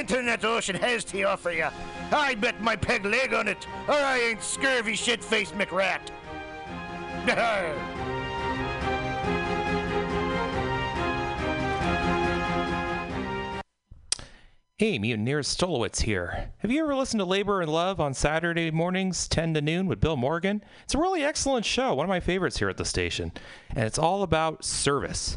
[0.00, 1.66] internet ocean has to offer you.
[2.10, 6.00] I bet my peg leg on it, or I ain't scurvy shit-faced McRat.
[14.78, 16.50] hey, Mutineers Stolowitz here.
[16.60, 20.00] Have you ever listened to Labor and Love on Saturday mornings, 10 to noon, with
[20.00, 20.64] Bill Morgan?
[20.84, 23.32] It's a really excellent show, one of my favorites here at the station.
[23.76, 25.36] And it's all about service.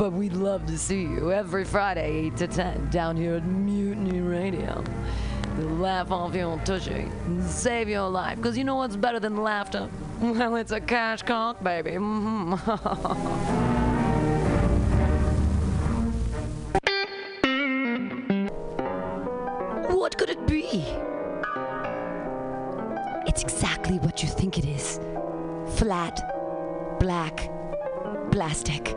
[0.00, 4.20] But we'd love to see you every Friday, 8 to 10, down here at Mutiny
[4.20, 4.82] Radio.
[5.58, 8.36] laugh off your tushy and save your life.
[8.38, 9.90] Because you know what's better than laughter?
[10.22, 11.90] Well, it's a cash cock, baby.
[11.90, 12.56] Mm-hmm.
[19.94, 20.64] What could it be?
[23.28, 24.98] It's exactly what you think it is
[25.78, 26.18] flat,
[26.98, 27.50] black,
[28.32, 28.96] plastic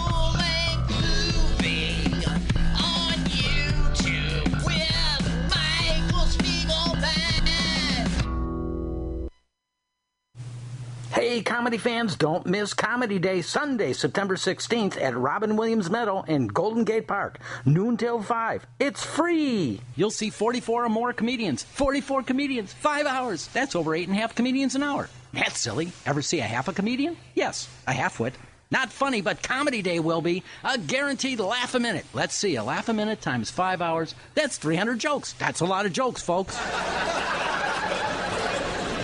[11.31, 16.47] Hey, comedy fans, don't miss Comedy Day Sunday, September 16th at Robin Williams Meadow in
[16.47, 18.67] Golden Gate Park, noon till 5.
[18.81, 19.79] It's free!
[19.95, 21.63] You'll see 44 or more comedians.
[21.63, 23.47] 44 comedians, 5 hours.
[23.53, 25.07] That's over 8.5 comedians an hour.
[25.31, 25.93] That's silly.
[26.05, 27.15] Ever see a half a comedian?
[27.33, 28.33] Yes, a halfwit.
[28.69, 32.03] Not funny, but Comedy Day will be a guaranteed laugh a minute.
[32.13, 34.15] Let's see, a laugh a minute times 5 hours.
[34.35, 35.31] That's 300 jokes.
[35.31, 36.59] That's a lot of jokes, folks.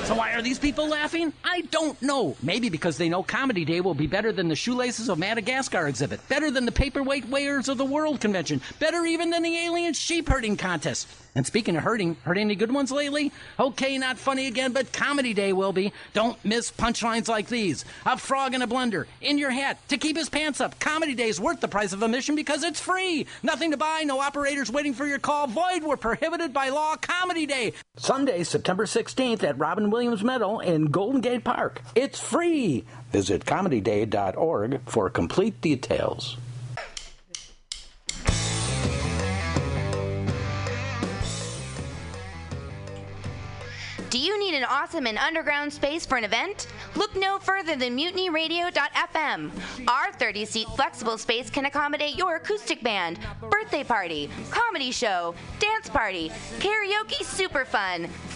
[0.07, 1.33] So why are these people laughing?
[1.43, 2.37] I don't know.
[2.41, 6.25] Maybe because they know Comedy Day will be better than the Shoelaces of Madagascar exhibit,
[6.29, 10.29] better than the Paperweight Weighers of the World Convention, better even than the Alien Sheep
[10.29, 11.09] Herding Contest.
[11.35, 13.31] And speaking of herding, heard any good ones lately?
[13.59, 15.91] Okay, not funny again, but Comedy Day will be.
[16.13, 17.85] Don't miss punchlines like these.
[18.07, 20.79] A frog in a blender, in your hat, to keep his pants up.
[20.79, 23.27] Comedy Day is worth the price of admission because it's free.
[23.43, 25.45] Nothing to buy, no operators waiting for your call.
[25.45, 26.95] Void were prohibited by law.
[26.95, 27.73] Comedy Day.
[27.97, 31.81] Sunday, September 16th at Robin Williams Meadow in Golden Gate Park.
[31.95, 32.85] It's free.
[33.11, 36.37] Visit comedyday.org for complete details.
[44.11, 46.67] Do you need an awesome and underground space for an event?
[46.95, 49.87] Look no further than mutinyradio.fm.
[49.89, 53.17] Our 30 seat flexible space can accommodate your acoustic band,
[53.49, 56.29] birthday party, comedy show, dance party,
[56.59, 58.07] karaoke super fun,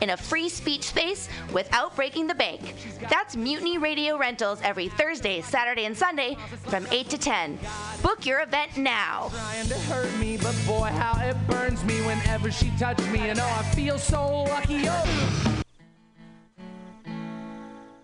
[0.00, 2.74] in a free speech space without breaking the bank.
[3.08, 7.58] That's Mutiny Radio Rentals every Thursday, Saturday, and Sunday from 8 to 10.
[8.02, 9.30] Book your event now.
[9.30, 13.56] Trying to hurt me, but boy, how it burns me whenever she me, and oh,
[13.58, 14.82] I feel so lucky.
[14.84, 15.60] Oh.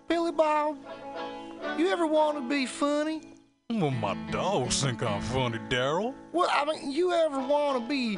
[0.07, 0.77] Billy Bob,
[1.77, 3.21] you ever want to be funny?
[3.69, 6.13] Well, my dogs think I'm funny, Daryl.
[6.31, 8.17] Well, I mean, you ever want to be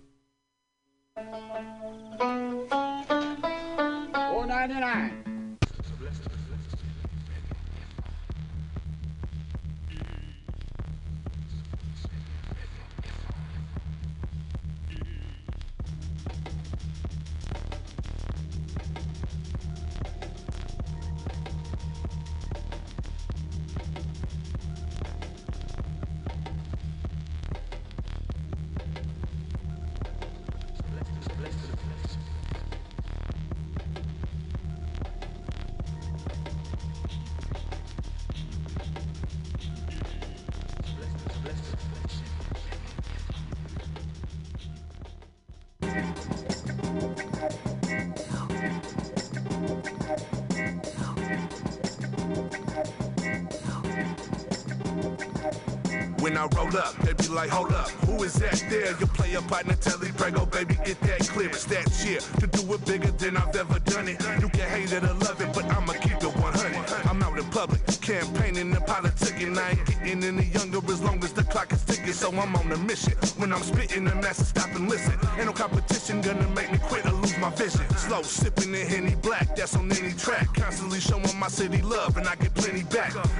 [4.31, 5.30] 姑奶奶来。
[57.51, 58.95] hold up, who is that there?
[58.99, 61.49] You play a partner, Telly Prego, baby, get that clear.
[61.49, 64.17] It's that cheer to do it bigger than I've ever done it.
[64.41, 67.07] You can hate it or love it, but I'ma keep it 100.
[67.09, 69.57] I'm out in public, campaigning and politicking.
[69.57, 72.13] I ain't getting any younger as long as the clock is ticking.
[72.13, 73.13] So I'm on a mission.
[73.37, 75.13] When I'm spitting, the masses stop and listen.
[75.35, 77.83] Ain't no competition gonna make me quit or lose my vision.
[77.97, 80.47] Slow sipping the Henny Black, that's on any track.
[80.53, 82.83] Constantly showing my city love, and I get plenty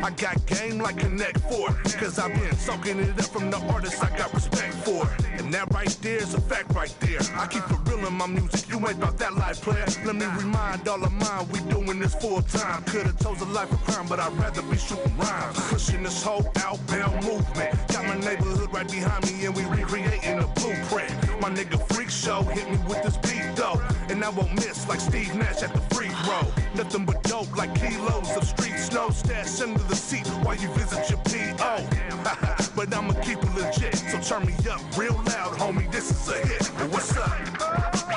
[0.04, 4.02] I got game like Connect Four, cause I've been soaking it up from the artists
[4.02, 5.08] I got respect for.
[5.52, 7.20] Now that right there's a fact right there.
[7.38, 9.84] I keep it real in my music, you ain't about that life, player.
[10.06, 12.82] Let me remind all of mine, we doing this full time.
[12.86, 15.58] Could've chose a life of crime, but I'd rather be shooting rhymes.
[15.68, 17.76] Pushing this whole outbound movement.
[17.90, 21.12] Got my neighborhood right behind me, and we recreating the blueprint.
[21.42, 23.82] My nigga Freak Show hit me with this beat, though.
[24.10, 26.46] And I won't miss like Steve Nash at the free throw.
[26.76, 31.10] Nothing but dope like kilos of street snow stashed under the seat while you visit
[31.10, 31.90] your PO.
[32.76, 36.48] but I'ma keep it legit, so turn me up real loud homie, this is a
[36.48, 36.68] hit.
[36.92, 38.11] what's up?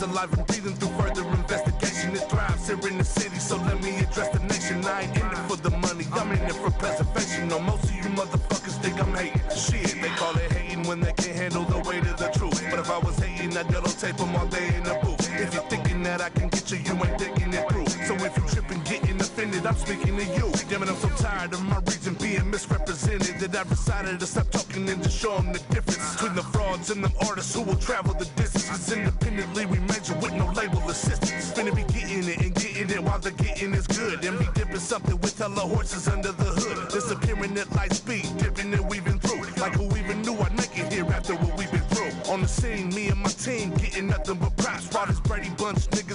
[0.00, 2.12] that's alive and breathing through further investigation.
[2.14, 4.84] It thrives here in the city, so let me address the nation.
[4.86, 7.48] I ain't in it for the money, I'm in it for preservation.
[7.48, 9.40] No, most of you motherfuckers think I'm hating.
[9.54, 12.62] Shit, they call it hating when they can't handle the weight of the truth.
[12.70, 15.20] But if I was hating, I'd yellow on tape them all day in the booth.
[15.38, 17.86] If you're thinking that I can get you, you ain't thinking it through.
[18.08, 20.50] So if you tripping, getting offended, I'm speaking to you.
[20.70, 24.48] Damn it, I'm so tired of my region being misrepresented that I decided to stop
[24.50, 27.76] talking and just show them the difference between the frauds and them artists who will
[27.76, 28.49] travel the distance.
[33.10, 34.24] while the getting is good.
[34.24, 36.88] And be dipping something with hella horses under the hood.
[36.88, 39.42] Disappearing at light speed, dipping and weaving through.
[39.60, 42.32] Like who even knew I'd make it here after what we've been through.
[42.32, 44.88] On the scene, me and my team getting nothing but props.
[44.94, 46.09] Riders, Brady Bunch nigga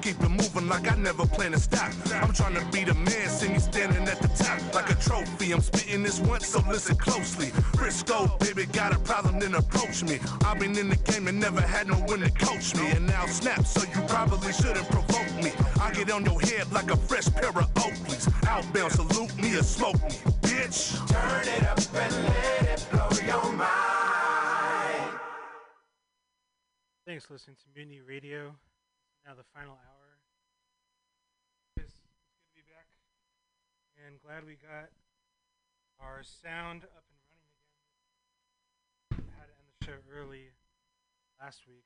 [0.00, 1.92] keep it moving like I never plan to stop.
[2.22, 5.52] I'm trying to be the man, see me standing at the top like a trophy.
[5.52, 7.48] I'm spitting this once, so listen closely.
[7.76, 10.18] Frisco, baby, got a problem, then approach me.
[10.44, 12.88] I've been in the game and never had no one to coach me.
[12.90, 15.52] And now snap, so you probably shouldn't provoke me.
[15.80, 18.32] I get on your head like a fresh pair of Oakleys.
[18.48, 19.17] Outbound, salute.
[34.38, 34.88] glad we got
[35.98, 39.26] our sound up and running again.
[39.34, 40.54] I had to end the show early
[41.42, 41.82] last week.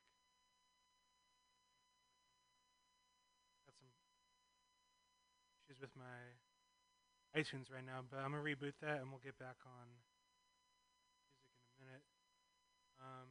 [3.65, 3.89] Got some
[5.65, 6.21] issues with my
[7.33, 9.89] iTunes right now, but I'm gonna reboot that and we'll get back on
[11.41, 12.05] music in a minute.
[13.01, 13.29] Um,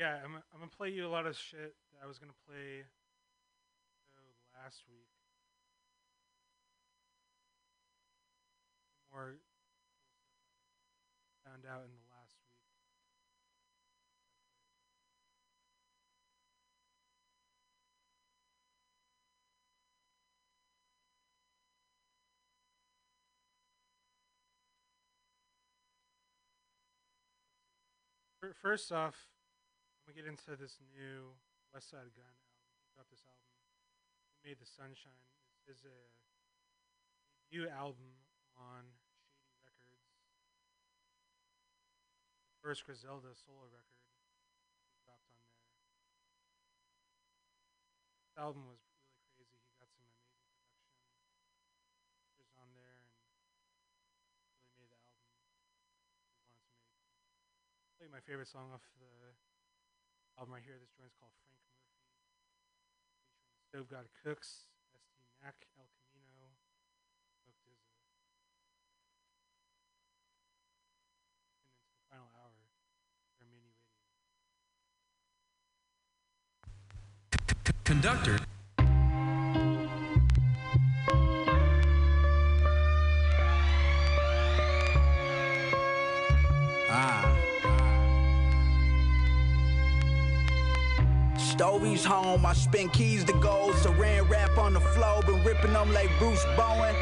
[0.00, 2.88] yeah, I'm, I'm gonna play you a lot of shit that I was gonna play
[4.56, 5.04] last week.
[9.18, 9.34] or
[11.44, 12.54] found out in the last week.
[28.62, 29.18] First off,
[30.06, 31.34] when we get into this new
[31.74, 33.42] Westside Gunn album, he dropped this album.
[34.40, 35.26] He made the Sunshine.
[35.66, 35.88] It's his uh,
[37.50, 38.22] debut album
[38.56, 38.84] on
[42.62, 44.02] First Griselda solo record
[45.06, 45.62] dropped on there.
[48.26, 48.82] This album was
[49.38, 49.62] really crazy.
[49.62, 50.42] He got some amazing
[52.26, 53.06] production on there and
[54.74, 55.22] really made the album He
[56.42, 56.98] wanted to make.
[58.02, 59.06] Play my favorite song off the
[60.34, 60.82] album right here.
[60.82, 62.10] This joint's called Frank Murphy,
[62.42, 62.74] featuring
[63.70, 65.97] Stove God Cooks, SD Mac, LK.
[77.88, 78.36] Conductor.
[91.38, 95.90] Stovies home, I spin keys to gold, saran wrap on the flow, been ripping them
[95.94, 96.94] like Bruce Bowen.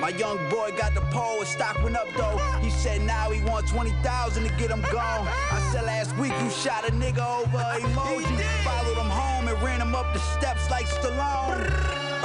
[0.00, 2.38] My young boy got the pole, his stock went up though.
[2.62, 5.28] He said now he want 20,000 to get him gone.
[5.28, 8.40] I said last week you shot a nigga over emoji.
[8.64, 11.60] Followed him home and ran him up the steps like Stallone.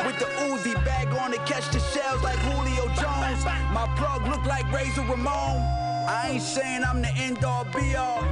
[0.06, 3.44] With the Uzi bag on to catch the shells like Julio Jones.
[3.44, 5.28] My plug look like Razor Ramon.
[5.28, 8.24] I ain't saying I'm the end all be all.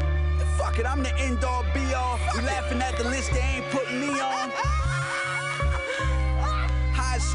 [0.58, 2.17] Fuck it, I'm the end all be all.
[2.34, 4.51] You laughing at the list they ain't putting me on.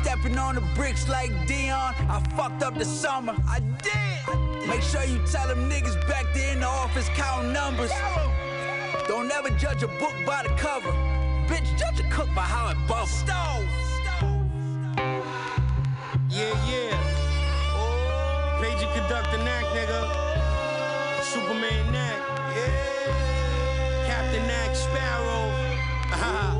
[0.02, 1.92] Stepping on the bricks like Dion.
[2.08, 3.34] I fucked up the summer.
[3.48, 3.92] I did.
[4.28, 4.68] I did.
[4.68, 7.90] Make sure you tell them niggas back there in the office counting numbers.
[7.90, 10.92] Tell em, Don't ever judge a book by the cover.
[11.48, 13.10] Bitch, judge a cook by how it bubbles.
[13.10, 13.66] Stove.
[16.30, 17.04] Yeah, yeah.
[18.62, 21.24] Page you conduct the knack, nigga.
[21.24, 22.22] Superman knack.
[22.54, 24.06] Yeah.
[24.06, 25.48] Captain Knack Sparrow.
[26.12, 26.54] Ajá.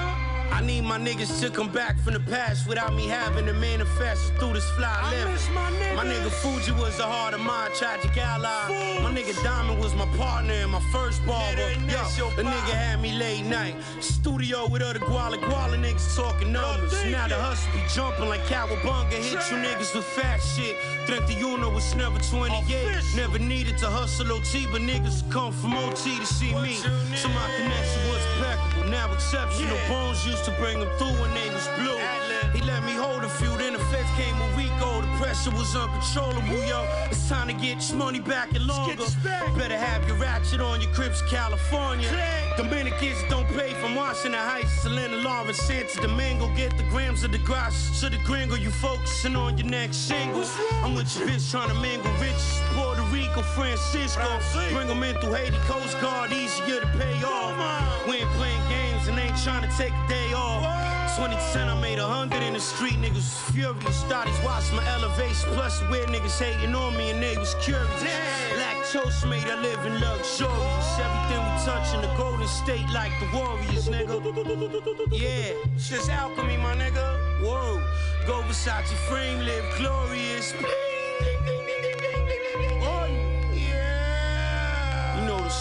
[0.53, 4.33] I need my niggas to come back from the past without me having to manifest
[4.35, 5.51] through this fly life.
[5.55, 8.67] My, my, nigga Fuji was the heart of my tragic ally.
[8.67, 9.03] Fools.
[9.03, 11.73] My nigga Diamond was my partner and my first barber.
[11.87, 13.75] Yo, the nigga had me late night.
[14.01, 16.93] Studio with other Guala Guala niggas talking numbers.
[17.05, 19.13] Now the hustle be jumping like Cowabunga.
[19.13, 20.77] Hit you niggas with fat shit.
[21.07, 22.61] 31 was never 28.
[22.61, 23.17] Official.
[23.17, 26.75] Never needed to hustle OT, but niggas come from OT to see what me.
[27.15, 29.73] So my connection was impeccable now exceptional.
[29.75, 29.89] Yeah.
[29.89, 31.97] Bones used to bring him through when they was blue.
[32.53, 35.05] He let me hold a few, then the feds came a week old.
[35.05, 36.85] The pressure was uncontrollable, yo.
[37.11, 38.97] It's time to get your money back and longer.
[39.25, 39.57] Back.
[39.57, 42.09] Better have your ratchet on your Crips, California.
[42.09, 42.57] Click.
[42.57, 46.53] Dominicans don't pay from Washington Heights to Linda Lawrence, Santo Domingo.
[46.57, 48.57] Get the grams of the grass to the gringo.
[48.57, 50.45] You focusing on your next single.
[50.83, 52.61] I'm with your bitch trying to mingle riches.
[52.75, 54.27] Puerto Rico, Francisco.
[54.73, 57.39] Bring them in through Haiti, Coast Guard, easier to pay off.
[58.09, 58.60] We ain't playing
[59.11, 60.63] and ain't trying to take a day off.
[61.19, 64.03] 2010, I made a hundred in the street, niggas was furious.
[64.05, 67.91] Thotties watching my elevation, plus weird niggas hating on me and they was curious.
[68.55, 70.89] Lactose made I live in luxurious.
[71.03, 74.15] Everything we touch in the golden state like the Warriors, nigga.
[75.13, 77.43] Yeah, it's just alchemy, my nigga.
[77.43, 77.83] Whoa,
[78.27, 80.55] go Versace frame, live glorious.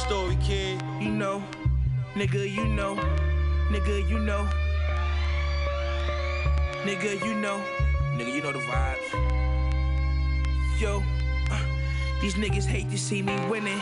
[0.08, 0.82] story, kid.
[1.02, 1.44] You know,
[2.16, 2.96] nigga, you know.
[3.70, 4.50] Nigga, you know.
[6.86, 7.64] Nigga, you know.
[8.16, 9.12] Nigga, you know the vibes.
[10.82, 11.04] Yo.
[11.52, 11.62] Uh,
[12.20, 13.80] these niggas hate to see me winning.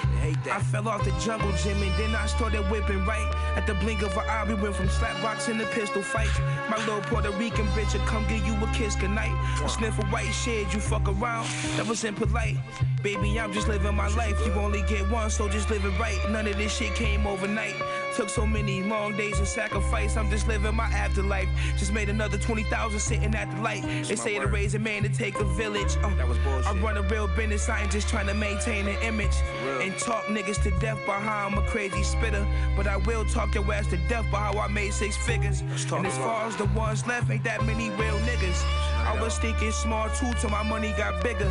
[0.52, 3.34] I fell off the jungle gym and then I started whipping right.
[3.56, 4.88] At the blink of an eye, we went from
[5.22, 6.28] boxing to pistol fight.
[6.70, 9.32] My little Puerto Rican bitch will come give you a kiss goodnight.
[9.64, 11.48] I sniff a white shit, you fuck around.
[11.78, 12.58] That was impolite.
[13.04, 14.36] Baby, I'm just living my life.
[14.46, 16.20] You only get one, so just live it right.
[16.30, 17.76] None of this shit came overnight.
[18.18, 20.18] Took so many long days and sacrifice.
[20.18, 21.48] I'm just living my afterlife.
[21.78, 23.84] Just made another 20,000 sitting at the light.
[23.84, 24.46] That's they say word.
[24.46, 25.96] to raise a man to take a village.
[25.98, 26.66] Uh, that was bullshit.
[26.66, 27.70] I run a real business.
[27.70, 29.36] I ain't just trying to maintain an image.
[29.84, 32.44] And talk niggas to death by how I'm a crazy spitter.
[32.76, 35.62] But I will talk your ass to death by how I made six figures.
[35.62, 38.97] And as far as the ones left, ain't that many real niggas.
[39.08, 41.50] I was thinking small too till my money got bigger.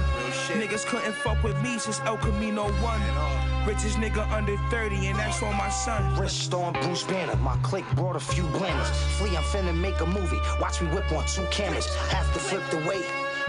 [0.61, 3.01] Niggas couldn't fuck with me since El Camino won.
[3.66, 6.14] Richest nigga under 30, and that's on my son.
[6.21, 8.90] Wrist on Bruce Banner, my clique brought a few blenders.
[9.16, 10.38] Flea, I'm finna make a movie.
[10.61, 11.87] Watch me whip on two cameras.
[12.12, 13.07] Have to flip the weight.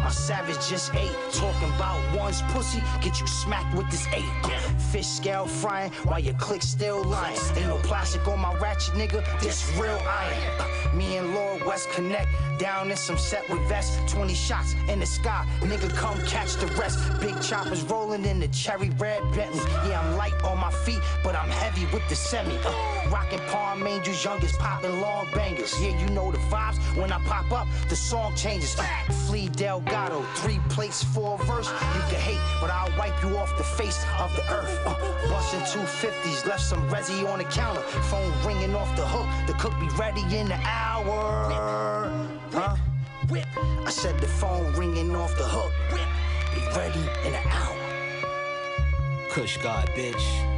[0.08, 1.12] My savage just ate.
[1.34, 4.24] Talking about one's pussy, get you smacked with this eight.
[4.90, 7.38] Fish scale frying while your click still lying.
[7.58, 9.20] Ain't no plastic on my ratchet, nigga.
[9.42, 10.98] This real iron.
[10.98, 12.30] Me and Lord West connect.
[12.58, 13.98] Down in some set with vests.
[14.14, 15.46] 20 shots in the sky.
[15.60, 17.00] Nigga, come catch the rest.
[17.20, 19.60] Big choppers rolling in the cherry red Bentley.
[19.90, 22.56] Yeah, I'm light on my feet, but I'm heavy with the semi.
[22.66, 22.97] Uh.
[23.12, 25.74] Rockin' palm angels, youngest poppin' long bangers.
[25.82, 26.78] Yeah, you know the vibes.
[27.00, 28.76] When I pop up, the song changes.
[29.28, 31.70] Flea Delgado, three plates, four verse.
[31.70, 34.80] You can hate, but I'll wipe you off the face of the earth.
[34.86, 34.90] Uh,
[35.30, 37.82] bustin' 250s, left some resi on the counter.
[38.10, 39.28] Phone ringing off the hook.
[39.48, 42.12] The cook be ready in an hour.
[42.52, 42.76] Huh?
[43.30, 43.48] Whip.
[43.86, 45.72] I said the phone ringing off the hook.
[45.94, 46.02] Whip.
[46.56, 47.76] Be ready in an hour.
[49.30, 50.54] Kush God, bitch.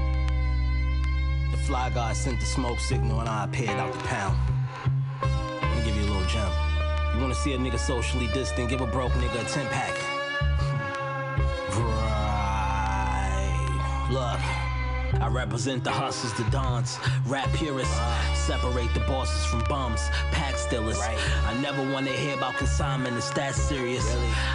[1.51, 4.37] The fly guy sent the smoke signal and I appeared out the pound.
[5.61, 6.47] Let me give you a little gem.
[7.15, 9.95] You wanna see a nigga socially distant, give a broke nigga a 10 pack.
[11.79, 14.09] right.
[14.11, 14.39] Look.
[15.21, 17.93] I represent the hustlers, the dons, rap purists.
[18.35, 19.99] Separate the bosses from bums,
[20.31, 20.99] pack stealers.
[20.99, 24.05] I never wanna hear about consignment, it's that serious.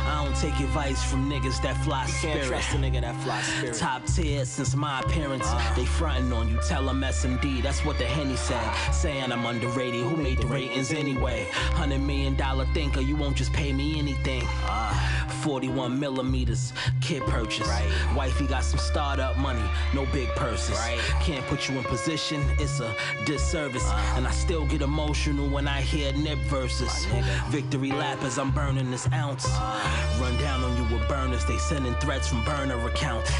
[0.06, 2.44] I don't take advice from niggas that fly spirit.
[2.44, 3.74] trust a nigga that fly spirit.
[3.76, 5.46] Top tier since my appearance.
[5.76, 8.74] They frontin' on you, tell them SMD, that's what the Henny said.
[8.92, 11.46] Saying I'm underrated, who made the ratings anyway?
[11.74, 14.40] Hundred million dollar thinker, you won't just pay me anything.
[14.64, 15.10] Ah.
[15.42, 16.72] 41 millimeters,
[17.02, 17.68] kid purchase.
[18.16, 19.60] Wifey got some startup money,
[19.94, 20.76] no big purchase verses.
[20.78, 20.98] Right.
[21.22, 23.84] Can't put you in position, it's a disservice.
[23.88, 27.06] Uh, and I still get emotional when I hear nip verses.
[27.48, 29.44] Victory lap as I'm burning this ounce.
[29.48, 33.32] Uh, Run down on you with burners, they sending threats from burner accounts.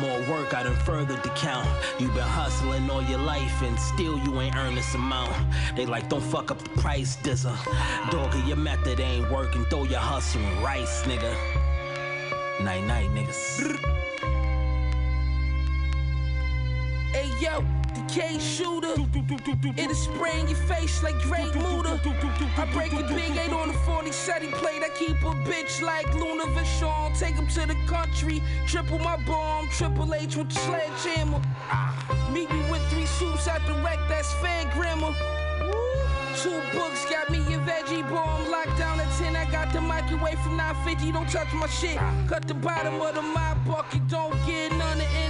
[0.00, 1.68] More work, I done furthered the count.
[1.98, 5.34] you been hustling all your life, and still you ain't earned this amount.
[5.74, 7.56] They like, don't fuck up the price, dizzer.
[8.10, 11.34] Dog, your method ain't working, throw your hustle and rice, nigga.
[12.64, 14.19] Night night, niggas.
[17.40, 18.88] yo, decay shooter.
[19.76, 21.98] It'll spray in your face like Great Luda.
[22.58, 23.68] I break a big eight on
[24.04, 24.82] the setting plate.
[24.82, 27.18] I keep a bitch like Luna Vachon.
[27.18, 28.42] Take him to the country.
[28.66, 29.68] Triple my bomb.
[29.70, 31.40] Triple H with sledgehammer.
[32.30, 33.98] Meet me with three suits at the wreck.
[34.08, 35.14] That's fair grammar.
[36.36, 39.36] Two books got me a veggie bomb locked down at 10.
[39.36, 41.12] I got the microwave from 950.
[41.12, 41.98] Don't touch my shit.
[42.28, 44.06] Cut the bottom of the mop bucket.
[44.08, 45.29] Don't get none of it.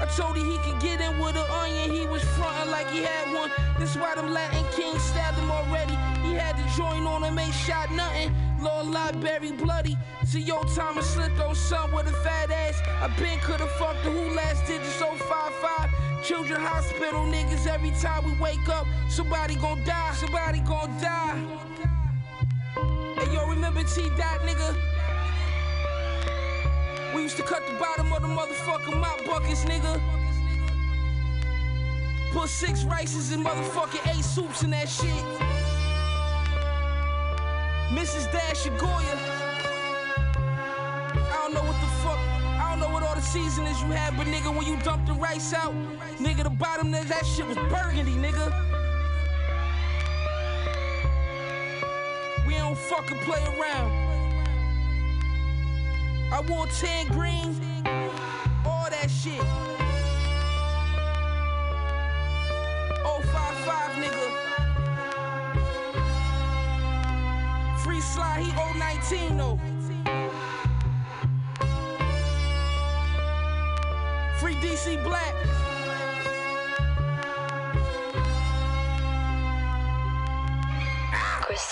[0.00, 3.02] I told him he could get in with an onion, he was frontin' like he
[3.02, 3.50] had one.
[3.80, 5.94] This why them Latin kings stabbed him already.
[6.22, 8.32] He had to join on him, ain't shot nothing.
[8.60, 9.96] Lord Library bloody.
[10.24, 12.80] See yo Thomas on some with a fat ass.
[13.02, 15.90] I been coulda fucked the who last did this 055.
[16.24, 18.86] Children hospital niggas every time we wake up.
[19.08, 21.36] Somebody gon' die, somebody gon' die.
[23.18, 24.76] Hey yo, remember T Dot nigga?
[27.14, 29.98] We used to cut the bottom of the motherfucking mop buckets, nigga.
[32.32, 35.24] Put six rices and motherfucking eight soups in that shit.
[37.96, 38.30] Mrs.
[38.30, 39.18] Dash Agoya.
[41.16, 42.18] I don't know what the fuck.
[42.60, 45.14] I don't know what all the seasonings you had, but nigga, when you dumped the
[45.14, 45.72] rice out,
[46.18, 48.52] nigga, the bottom of that shit was burgundy, nigga.
[52.46, 54.07] We don't fucking play around.
[56.30, 57.56] I wore tan green,
[58.66, 59.40] all that shit.
[63.02, 64.28] 055 nigga.
[67.82, 69.58] Free slide, he 019 though.
[74.38, 75.57] Free DC Black.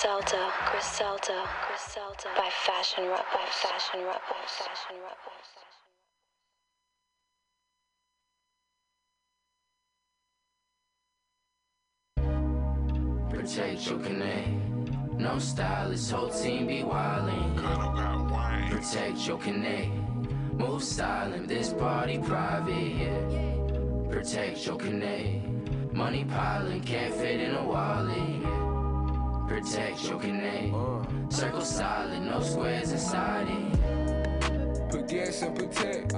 [0.07, 1.35] Griselda, Griselda,
[1.66, 4.97] Griselda by Fashion Rock, by Fashion Rock, by Fashion
[13.35, 14.49] Rock, Protect your connect.
[15.21, 17.57] No stylist, whole team be wildin'.
[18.71, 19.90] Protect your connect.
[20.55, 23.57] Move silent, this party private, yeah.
[24.09, 25.49] Protect your connect.
[25.92, 28.62] Money piling, can't fit in a wallet, yeah
[29.46, 30.74] protect your connect.
[30.74, 31.04] Uh.
[31.28, 34.42] Circle solid, no squares inside it.
[34.90, 36.12] Baguettes and protect.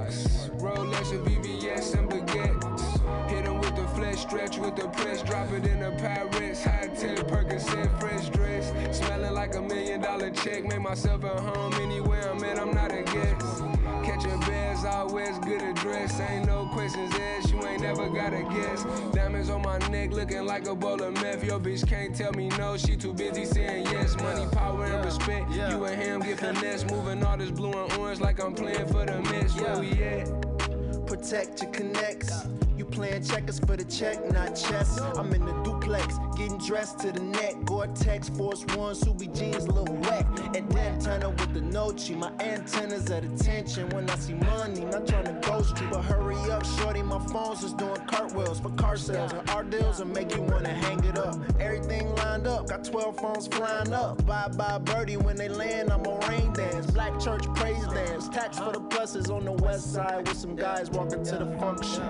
[0.58, 3.28] Rolex and VVS and baguettes.
[3.30, 6.64] Hit them with the flesh, stretch with the press, drop it in the Paris.
[6.64, 8.96] High tech, Percocet, fresh dress.
[8.98, 10.64] Smelling like a million dollar check.
[10.64, 13.77] Make myself at home anywhere I'm at, I'm not a guest
[14.18, 16.18] at your best, always good address.
[16.20, 18.84] Ain't no questions asked, you ain't never gotta guess.
[19.14, 21.44] Diamonds on my neck, looking like a bowl of meth.
[21.44, 24.16] Your bitch can't tell me no, she too busy saying yes.
[24.20, 25.50] Money, power, and respect.
[25.50, 29.06] You and him get finesse, moving all this blue and orange like I'm playing for
[29.06, 29.54] the Mets.
[29.56, 31.06] Where we at?
[31.06, 32.46] Protect your connects.
[32.76, 35.00] You playing checkers for the check, not chess.
[35.00, 36.18] I'm in the dupe complex.
[36.36, 40.26] Getting dressed to the neck, Gore-Tex, Force One, Subi jeans, little wet.
[40.56, 43.88] And then turn up with the Nochi, my antennas at attention.
[43.90, 47.02] When I see money, not trying to ghost you, but hurry up, shorty.
[47.02, 50.68] My phone's just doing cartwheels for car sales and our deals, and make you wanna
[50.72, 51.36] hang it up.
[51.60, 54.24] Everything lined up, got 12 phones flying up.
[54.26, 56.86] Bye bye birdie, when they land, I'm a rain dance.
[56.90, 60.90] Black church praise dance, tax for the pluses on the west side with some guys
[60.90, 62.08] walking to the function.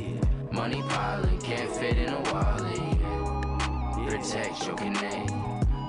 [0.51, 4.07] money piling, can't fit in a wallet, yeah.
[4.09, 5.33] Protect your connect.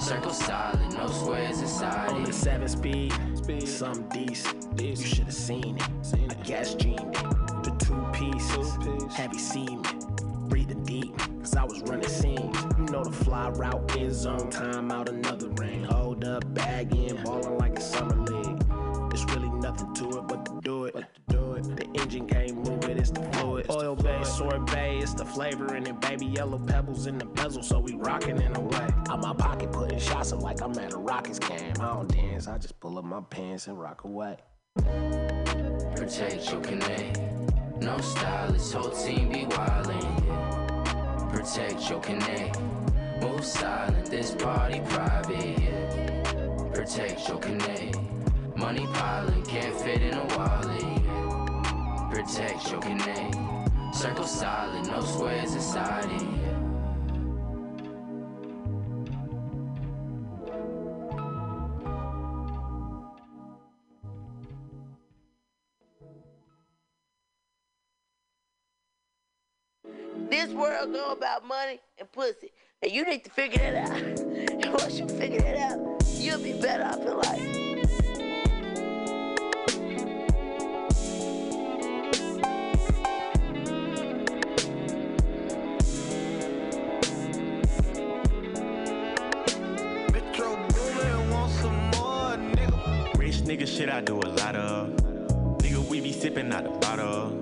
[0.02, 2.28] Circle silent, no squares inside On it.
[2.28, 3.66] the seven speed, speed.
[3.68, 4.60] some decent.
[4.76, 5.00] decent.
[5.00, 6.06] You should have seen it.
[6.06, 6.38] Seen it.
[6.38, 7.16] I guess dreamed
[7.68, 9.14] The two pieces, two piece.
[9.16, 9.84] heavy semen.
[10.50, 12.55] Breathing deep, cause I was running scene
[13.06, 15.84] the fly route, end zone time out another ring.
[15.84, 18.60] Hold up, in, ballin' like a summer league.
[19.12, 20.94] There's really nothing to it but to do it.
[20.96, 21.76] But to do it.
[21.78, 23.68] The engine can't move it, it's the fluid.
[23.70, 26.26] Oil based sorbet, it's the flavor in it, baby.
[26.26, 28.88] Yellow pebbles in the bezel, so we rockin' in a way.
[29.10, 31.74] Out my pocket, putting shots up like I'm at a Rockets game.
[31.80, 34.38] I don't dance, I just pull up my pants and rock away.
[35.96, 37.20] Protect your connect.
[37.84, 40.24] No stylist, whole team be wildin'.
[41.32, 42.58] Protect your connect.
[43.22, 47.96] Move silent, this party private, Protect your connect.
[48.58, 53.36] Money piling, can't fit in a wallet, Protect your connect.
[53.96, 56.28] Circle solid, no squares inside it,
[70.30, 72.50] This world know about money and pussy.
[72.86, 74.06] And you need to figure that out.
[74.62, 77.62] And once you figure that out, you'll be better off in life.
[93.54, 94.90] nigga shit I do a lot of.
[95.60, 97.40] Nigga, we be sipping out the bottle.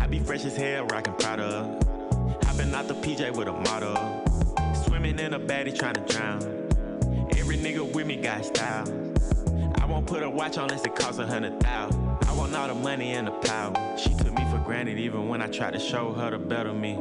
[0.00, 1.62] I be fresh as hell, rockin' Prada.
[2.42, 4.24] Hopping out the PJ with a model
[4.98, 6.40] swimming in a baddie trying to drown.
[7.38, 8.84] Every nigga with me got style.
[9.80, 12.02] I won't put a watch on unless it costs a hundred thousand.
[12.26, 13.72] I want all the money and the power.
[13.96, 16.94] She took me for granted even when I tried to show her the better me.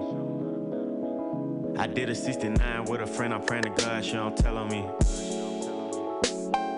[1.79, 4.67] I did a 69 with a friend, I'm praying to God she don't tell on
[4.69, 4.85] me.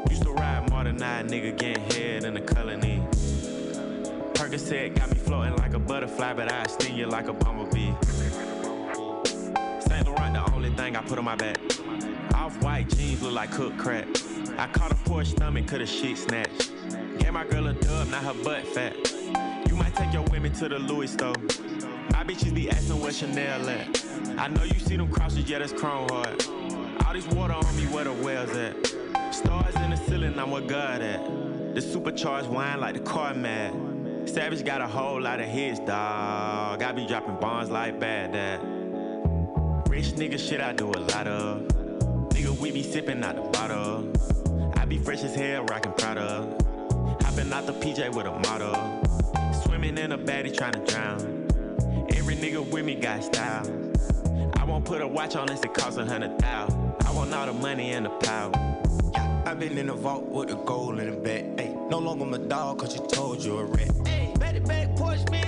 [0.10, 3.04] Used to ride more than I, nigga getting head in the colony.
[4.36, 7.92] Percocet got me floating like a butterfly, but I sting you like a bumblebee
[10.70, 11.58] only thing I put on my back.
[12.36, 14.06] Off white jeans look like cooked crack.
[14.58, 16.52] I caught a poor stomach, could a shit snatch.
[17.18, 18.96] Gave my girl a dub, not her butt fat.
[19.68, 21.34] You might take your women to the Louis store.
[22.12, 24.06] My bitches be asking what Chanel at.
[24.38, 26.46] I know you see them crosses, yeah, that's chrome hard.
[27.06, 28.86] All this water on me, where the whales at?
[29.34, 31.76] Stars in the ceiling, I'm what God at.
[31.76, 33.74] The supercharged wine like the car mad.
[34.30, 36.84] Savage got a whole lot of hits, dog.
[36.84, 38.79] I be dropping bombs like bad dad.
[40.02, 41.64] This nigga shit I do a lot of.
[42.30, 44.72] Nigga, we be sipping out the bottle.
[44.78, 46.48] I be fresh as hell, rockin' Prada.
[47.24, 49.62] Hopping out the PJ with a model.
[49.66, 52.06] Swimming in a baddie trying to drown.
[52.16, 53.66] Every nigga with me got style.
[54.56, 56.94] I won't put a watch on unless it costs a hundred thousand.
[57.06, 58.52] I want all the money and the power.
[59.14, 61.44] Yeah, i been in the vault with a gold in the back.
[61.60, 63.92] Ay, no longer my dog, cause you told you a rat.
[64.06, 65.44] Ay, back, back, push me.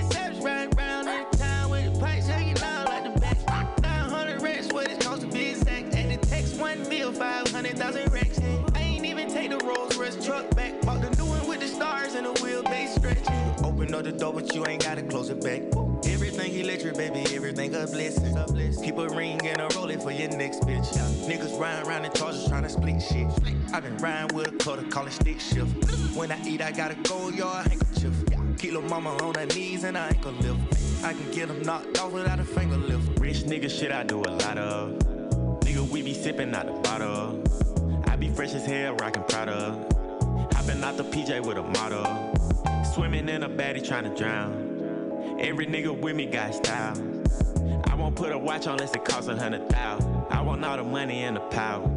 [14.02, 15.62] the door, but you ain't gotta close it back.
[16.06, 18.34] Everything electric, baby, everything a blessing.
[18.82, 20.86] Keep a ring and a roll it for your next bitch.
[21.28, 23.26] Niggas riding around in charges trying to split shit.
[23.72, 25.72] i been riding with a call calling stick shift.
[26.16, 28.12] When I eat, I gotta go, yard handkerchief.
[28.72, 31.04] lil' mama on her knees and I ain't gonna lift.
[31.04, 33.20] I can get them knocked off without a finger lift.
[33.20, 34.98] Rich nigga shit, I do a lot of.
[35.60, 37.42] Nigga, we be sipping out the bottle.
[38.08, 39.72] I be fresh as hell, rockin' Prada.
[40.54, 42.31] Hoppin' out the PJ with a model.
[42.92, 45.38] Swimming in a baddie trying to drown.
[45.40, 46.92] Every nigga with me got style.
[47.86, 50.12] I won't put a watch on unless it costs a hundred thousand.
[50.28, 51.88] I want all the money and the power.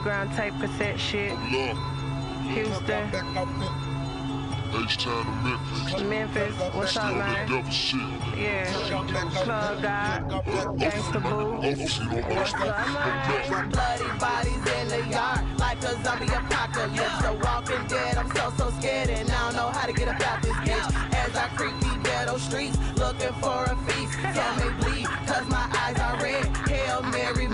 [0.00, 1.32] underground type cassette shit.
[1.52, 1.76] Look.
[2.54, 3.06] Houston.
[4.72, 6.04] H-Town to Memphis.
[6.04, 7.48] Memphis, what's up, man?
[8.38, 8.70] Yeah.
[8.70, 10.44] Club God.
[10.78, 12.24] Gangsta Boo.
[12.34, 13.70] What's up, man?
[13.70, 17.22] Bloody bodies in the yard like a zombie apocalypse.
[17.22, 20.20] the walking dead, I'm so, so scared and I don't know how to get up
[20.20, 21.14] out this bitch.
[21.16, 24.18] As I creep these ghetto streets, looking for a feast.
[24.20, 26.46] Tell me bleed, cause my eyes are red.
[26.68, 27.48] Hail Mary,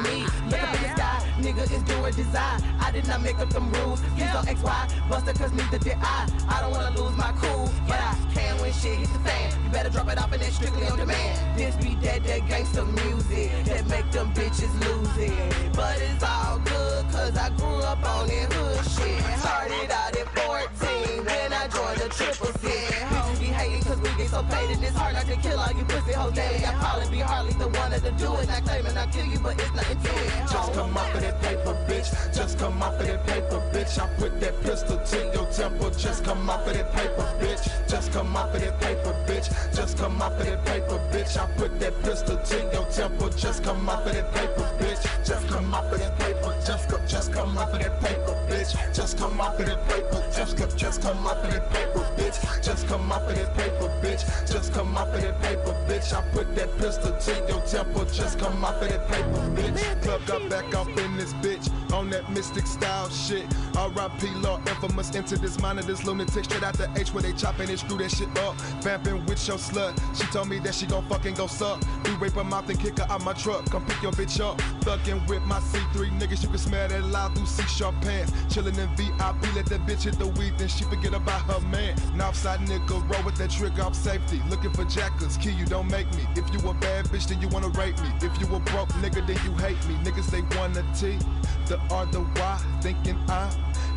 [1.72, 2.62] is doing design.
[2.80, 4.00] I did not make up them rules.
[4.16, 6.28] Please don't X, Y, buster, cause neither did I.
[6.48, 9.52] I don't wanna lose my cool, but I can when shit hits the fan.
[9.64, 11.58] You better drop it off and then strictly on demand.
[11.58, 15.32] This be that, that gangsta music that make them bitches lose it.
[15.76, 19.18] But it's all good, cause I grew up on that hood shit.
[19.40, 23.25] Started out at 14 when I joined the triple set
[23.66, 26.12] hating cause we get so paid and it's hard not to kill all you pussy
[26.12, 26.64] hoes daily.
[26.66, 28.48] I probably be hardly the one that'll do it.
[28.48, 30.50] Not claiming I kill you, but it's nothing to it.
[30.50, 32.08] Just come off of that paper, bitch.
[32.36, 33.98] Just come off of that paper, bitch.
[33.98, 35.90] I put that pistol to your temple.
[35.90, 37.62] Just come off of that paper, bitch.
[37.90, 39.48] Just come off of that paper, bitch.
[39.76, 41.36] Just come off of that paper, bitch.
[41.36, 43.30] I put that pistol to your temple.
[43.30, 45.02] Just come off of that paper, bitch.
[45.26, 46.24] Just come off of that paper.
[46.24, 48.94] bitch just come, just come up in that paper, bitch.
[48.94, 52.64] Just come up in that paper, just come, just come up in that paper, bitch.
[52.64, 54.50] Just come up in that paper, bitch.
[54.52, 56.12] Just come up in that paper, bitch.
[56.12, 60.02] I put that pistol to your temple, just come up in that paper, bitch.
[60.02, 63.44] Club got back up in this bitch, on that mystic style shit.
[63.76, 64.28] R.I.P.
[64.36, 67.68] Law, infamous into this mind of this lunatic, straight out the H where they chopping
[67.68, 68.54] and screw that shit up.
[68.82, 71.82] Vamping with your slut, she told me that she gon' fucking go suck.
[72.04, 74.58] We rape her mouth and kick her out my truck, come pick your bitch up.
[74.80, 78.32] Thuggin' with my C3 niggas, you been that at loud through C-sharp pants.
[78.54, 81.94] Chillin' in VIP, let that bitch hit the weed, then she forget about her man.
[82.16, 84.40] Northside nigga, roll with that trigger, off safety.
[84.48, 86.26] Looking for jackers, key you don't make me.
[86.34, 88.08] If you a bad bitch, then you wanna rape me.
[88.22, 89.94] If you a broke nigga, then you hate me.
[90.04, 91.18] Niggas they wanna T,
[91.66, 93.50] the R, the Y, thinking I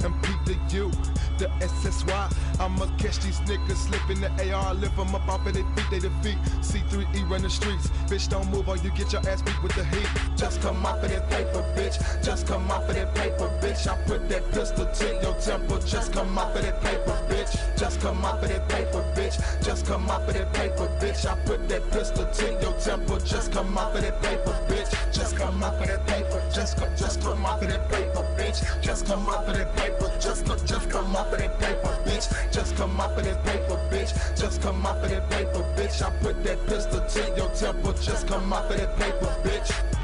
[0.04, 0.90] MPDU,
[1.38, 2.30] the SSY.
[2.60, 6.00] I'ma catch these niggas slipping the AR, lift them up off of their feet, they
[6.00, 6.38] defeat.
[6.62, 9.84] C3E running the streets, bitch don't move or you get your ass beat with the
[9.86, 10.08] heat.
[10.36, 11.96] Just come off of that paper, bitch.
[12.24, 13.88] Just come off of that paper, bitch.
[13.88, 15.80] I put that pistol to your temple.
[15.80, 17.78] Just come off of that paper, bitch.
[17.78, 19.64] Just come off of that paper, bitch.
[19.66, 21.26] Just come off of that paper, bitch.
[21.26, 23.20] I put that pistol to your temple.
[23.20, 24.92] Just come off of that paper, bitch.
[25.14, 26.42] Just come off of that paper.
[26.54, 28.58] Just come, just come off of that paper, bitch.
[28.84, 29.89] Just come off of that paper.
[30.20, 32.52] Just come, just come off of that paper, bitch.
[32.54, 34.40] Just come off of that paper, bitch.
[34.40, 36.02] Just come off of that paper, bitch.
[36.06, 37.94] I put that pistol to your temple.
[37.94, 39.99] Just come off of that paper, bitch.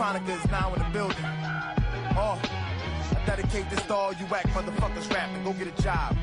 [0.00, 1.22] Electronica is now in the building.
[2.16, 5.44] Oh, I dedicate this to all you whack motherfuckers rapping.
[5.44, 6.16] Go get a job.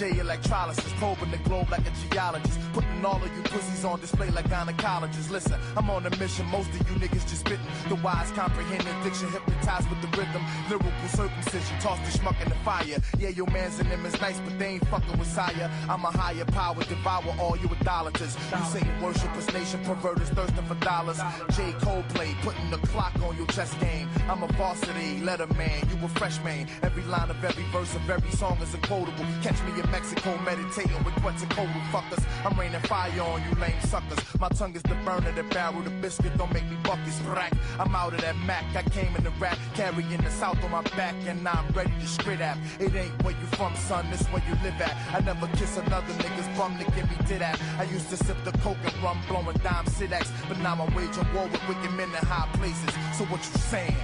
[0.00, 4.30] J electrolysis, probing the globe like a geologist, putting all of you pussies on display
[4.30, 5.28] like gynecologists.
[5.28, 7.66] Listen, I'm on a mission, most of you niggas just spitting.
[7.90, 12.54] The wise comprehend addiction, hypnotized with the rhythm, lyrical circumcision, toss the schmuck in the
[12.64, 12.96] fire.
[13.18, 15.70] Yeah, your mans in them is nice, but they ain't fucking with sire.
[15.86, 18.38] I'm a higher power, devour all you idolaters.
[18.56, 21.18] You Satan worshippers, nation perverters, thirsting for dollars.
[21.50, 21.72] J.
[21.84, 24.08] Coldplay, putting the clock on your chess game.
[24.30, 26.68] I'm a varsity letter man, you a freshman.
[26.82, 29.26] Every line of every verse of every song is a quotable.
[29.42, 32.22] Catch me in Mexico meditating with Quetzalcoatl fuckers.
[32.44, 34.18] I'm raining fire on you lame suckers.
[34.38, 36.36] My tongue is the burner, the barrel, the biscuit.
[36.38, 37.52] Don't make me fuck this rack.
[37.78, 38.64] I'm out of that Mac.
[38.76, 41.90] I came in the rap, carrying the south on my back, and now I'm ready
[42.00, 42.56] to spit at.
[42.78, 44.06] It ain't where you from, son.
[44.10, 44.96] This where you live at.
[45.12, 47.60] I never kiss another nigga's bum to get me did at.
[47.78, 51.26] I used to sip the coke and rum, blowing dime sidax, but now I'm waging
[51.34, 52.94] war with wicked men in high places.
[53.18, 53.96] So what you saying?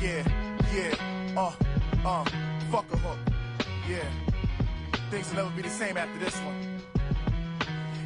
[0.00, 0.22] Yeah,
[0.74, 1.52] yeah, uh,
[2.06, 2.24] uh,
[2.72, 3.33] fuck a hook.
[3.88, 3.98] Yeah.
[5.10, 6.73] Things will never be the same after this one.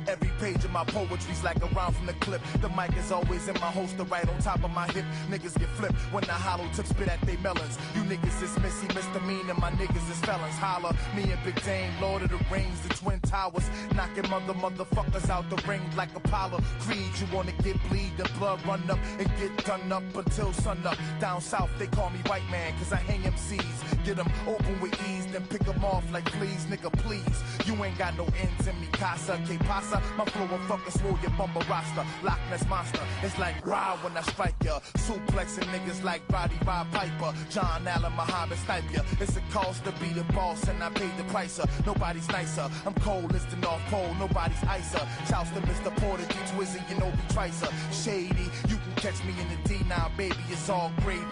[0.09, 2.41] Every page of my poetry's like a rhyme from the clip.
[2.63, 5.05] The mic is always in my holster, right on top of my hip.
[5.29, 7.77] Niggas get flipped when the hollow tips spit at they melons.
[7.95, 10.55] You niggas is messy, and my niggas is felons.
[10.55, 13.69] Holla, me and Big Dame, Lord of the Rings, the Twin Towers.
[13.95, 16.61] Knocking mother motherfuckers out the ring like Apollo.
[16.81, 20.79] Creed, you wanna get bleed, the blood run up and get done up until sun
[20.87, 20.97] up.
[21.21, 24.05] Down south, they call me white man, cause I hang MCs.
[24.07, 27.43] Get them open with ease, then pick them off like please, nigga, please.
[27.67, 29.97] You ain't got no ends in me, Casa, que pasa?
[30.01, 30.16] roster.
[30.16, 32.05] My flow will fucking swole your bumper roster.
[32.22, 33.01] Loch Ness monster.
[33.22, 34.80] It's like raw when I strike ya.
[34.96, 37.34] Suplexing niggas like Roddy Rod Piper.
[37.51, 39.03] John Allen Muhammad snipe ya.
[39.20, 41.61] It's a cost to be the boss and I paid the price.
[41.86, 42.68] Nobody's nicer.
[42.86, 44.14] I'm cold as the North Pole.
[44.18, 45.07] Nobody's icer.
[45.28, 45.94] Shouts to Mr.
[45.99, 47.68] Porter, D Twizzy, you know we tricer.
[47.92, 48.46] Shady.
[48.68, 50.34] You can catch me in the D now, baby.
[50.51, 51.24] It's all gravy.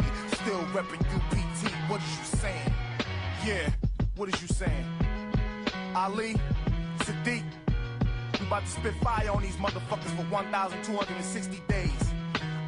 [0.43, 1.71] Still reppin' UPT.
[1.91, 2.75] What is you saying?
[3.47, 3.71] Yeah.
[4.17, 4.87] What is you saying?
[5.95, 6.37] Ali,
[7.01, 7.43] Sadiq
[8.47, 11.93] about to spit fire on these motherfuckers for 1,260 days.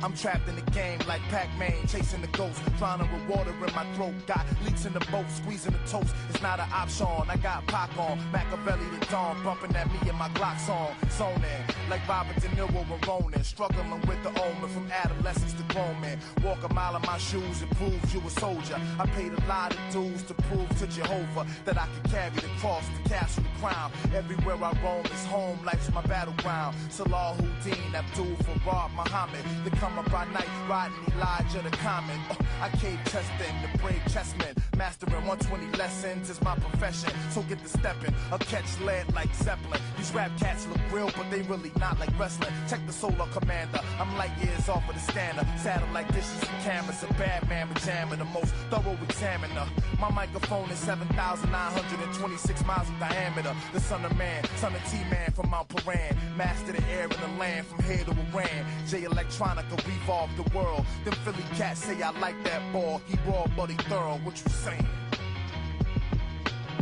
[0.03, 3.85] I'm trapped in the game like Pac-Man, chasing the ghost, trying with water in my
[3.97, 4.15] throat.
[4.29, 6.15] Got leaks in the boat, squeezing the toast.
[6.31, 7.07] It's not an option.
[7.29, 10.95] I got Pac on, Makaveli the Don, bumping at me and my Glock song.
[11.11, 16.01] zoning like Robert De Niro and Ronin, struggling with the omen from adolescence to grown
[16.01, 16.19] man.
[16.45, 18.81] Walk a mile in my shoes, it proves you a soldier.
[19.01, 22.47] I paid a lot of dues to prove to Jehovah that I could carry the
[22.61, 23.91] cross, the castle, the crown.
[24.15, 26.77] Everywhere I roam is home, life's my battleground.
[26.91, 28.27] Salah Houdin, Abdul
[28.65, 32.21] Farah, Muhammad, the Summer by night, riding Elijah the common.
[32.31, 34.55] Uh, I cave testing the brave chessmen.
[34.77, 37.11] Mastering 120 lessons is my profession.
[37.31, 39.81] So get to stepping, a catch lead like Zeppelin.
[39.97, 42.53] These rap cats look real, but they really not like wrestling.
[42.69, 43.81] Check the solar commander.
[43.99, 45.47] I'm light years off of the standard.
[45.63, 47.03] Satellite dishes and cameras.
[47.05, 49.67] A bad man pajama, the most thorough examiner.
[49.99, 53.57] My microphone is 7,926 miles in diameter.
[53.73, 56.15] The son of man, son of T-Man from Mount Paran.
[56.37, 58.67] Master the air and the land from here to Iran.
[58.87, 60.85] Jay Electronica revolve the world.
[61.05, 63.01] Them Philly cats say I like that ball.
[63.07, 64.19] He raw, but he thorough.
[64.25, 64.87] What you saying?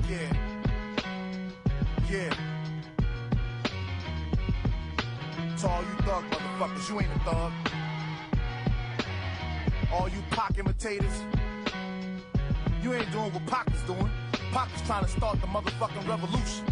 [0.09, 0.32] Yeah.
[2.11, 2.34] Yeah.
[5.59, 7.53] To all you thug motherfuckers, you ain't a thug.
[9.92, 11.22] All you Pac imitators,
[12.82, 14.11] you ain't doing what Pac is doing.
[14.53, 16.66] Pac is trying to start the motherfucking revolution.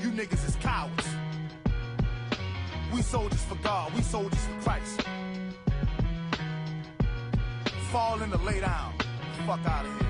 [0.00, 1.08] You niggas is cowards.
[2.92, 5.02] We soldiers for God, we soldiers for Christ
[7.90, 8.92] falling or lay down.
[9.48, 10.06] Fuck out of here.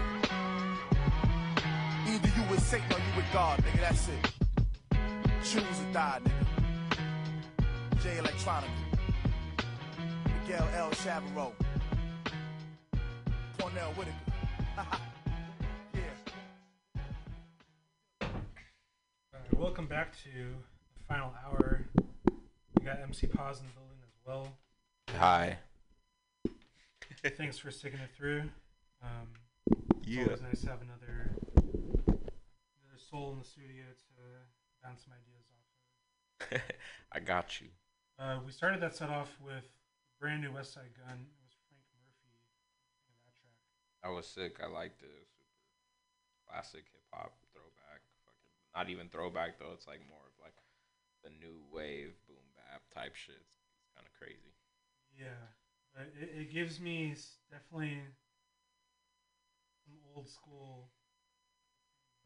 [2.09, 3.81] Either you with Satan or you with God, nigga.
[3.81, 4.31] That's it.
[5.43, 6.47] Choose or die, nigga.
[8.03, 8.69] Jay Electronica.
[10.45, 10.91] Miguel L.
[10.91, 11.53] Chavarro.
[13.59, 14.15] Cornell Whitaker.
[15.95, 16.15] yeah.
[19.53, 21.65] welcome back to the final hour.
[22.77, 24.59] We got MC Paz in the building as well.
[25.19, 25.59] Hi.
[27.23, 28.45] Thanks for sticking it through.
[29.03, 29.37] Um,
[30.05, 30.25] yeah.
[30.25, 34.17] always nice to have another another soul in the studio to
[34.83, 36.63] bounce some ideas off of.
[37.13, 37.69] I got you.
[38.19, 39.65] Uh, we started that set off with
[40.19, 41.29] brand new Westside Gunn.
[41.29, 42.33] It was Frank Murphy
[43.21, 43.61] that track.
[44.05, 44.57] That was sick.
[44.65, 45.13] I liked it.
[45.13, 48.01] it super classic hip hop throwback.
[48.25, 49.77] Fucking not even throwback though.
[49.77, 50.57] It's like more of like
[51.23, 53.37] the new wave boom bap type shit.
[53.45, 54.57] It's, it's kind of crazy.
[55.13, 55.37] Yeah
[55.99, 57.15] it, it gives me
[57.51, 57.99] definitely
[59.85, 60.89] some old school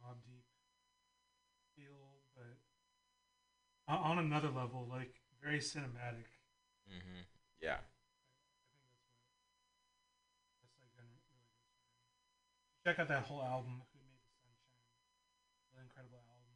[0.03, 0.45] Mobb Deep
[1.77, 2.49] feel, but
[3.89, 6.29] on another level, like very cinematic.
[6.89, 7.25] Mm-hmm.
[7.61, 7.77] Yeah.
[12.85, 13.81] check out that whole album.
[13.81, 14.77] Who made the sunshine?
[15.73, 16.53] Really incredible album.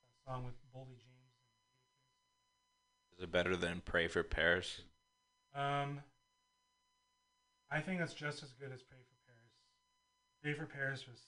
[0.00, 1.09] Uh, song with Boldy James.
[3.20, 4.80] Is it better than Pray for Paris?
[5.54, 6.00] Um,
[7.70, 9.52] I think that's just as good as Pray for Paris.
[10.42, 11.20] Pray for Paris was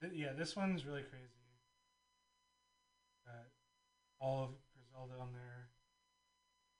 [0.00, 0.12] sick.
[0.16, 1.28] Yeah, this one's really crazy.
[3.28, 3.44] Got
[4.18, 5.68] all of Griselda on there.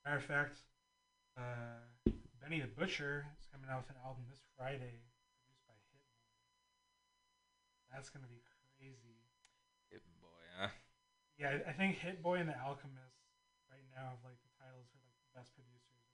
[0.07, 0.57] Matter of fact,
[1.37, 1.83] uh,
[2.41, 5.03] Benny the Butcher is coming out with an album this Friday,
[5.37, 6.33] produced by Hitboy.
[7.93, 8.49] That's gonna be crazy.
[10.19, 10.69] Boy, huh?
[11.41, 13.23] Yeah, I think Hit Boy and The Alchemist
[13.73, 16.05] right now have like the titles for like the best producers.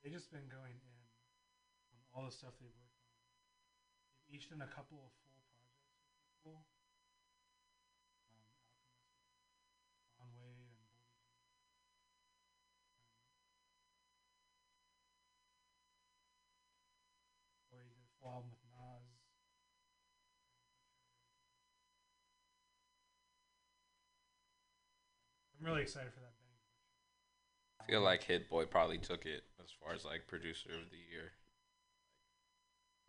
[0.00, 0.96] They have just been going in
[1.92, 3.16] on all the stuff they've worked on.
[4.24, 6.56] They've each done a couple of full projects with people,
[25.74, 26.32] really excited for that.
[27.82, 31.02] I feel like Hit Boy probably took it as far as like producer of the
[31.10, 31.34] year.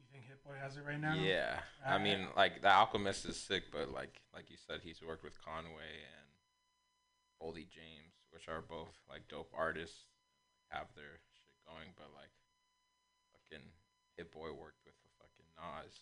[0.02, 1.14] You think Hit Boy has it right now?
[1.14, 5.02] Yeah, uh, I mean, like The Alchemist is sick, but like like you said, he's
[5.06, 6.30] worked with Conway and
[7.42, 10.10] Boldy James, which are both like dope artists,
[10.70, 12.34] have their shit going, but like
[13.32, 13.66] fucking
[14.18, 16.02] Hit Boy worked with the fucking Nas.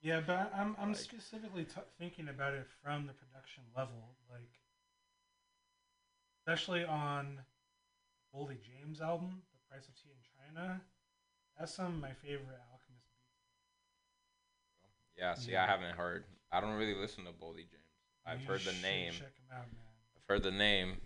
[0.00, 4.48] yeah, but I'm I'm like, specifically t- thinking about it from the production level, like
[6.46, 7.40] especially on
[8.34, 10.80] Boldy James album, The Price of Tea in China.
[11.58, 15.18] That's some of my favorite Alchemist beats.
[15.18, 15.64] Yeah, see, yeah.
[15.64, 16.24] I haven't heard.
[16.52, 17.86] I don't really listen to Boldy James.
[18.24, 19.12] I've you heard the name.
[19.12, 19.86] Check him out, man.
[20.16, 20.98] I've heard the name,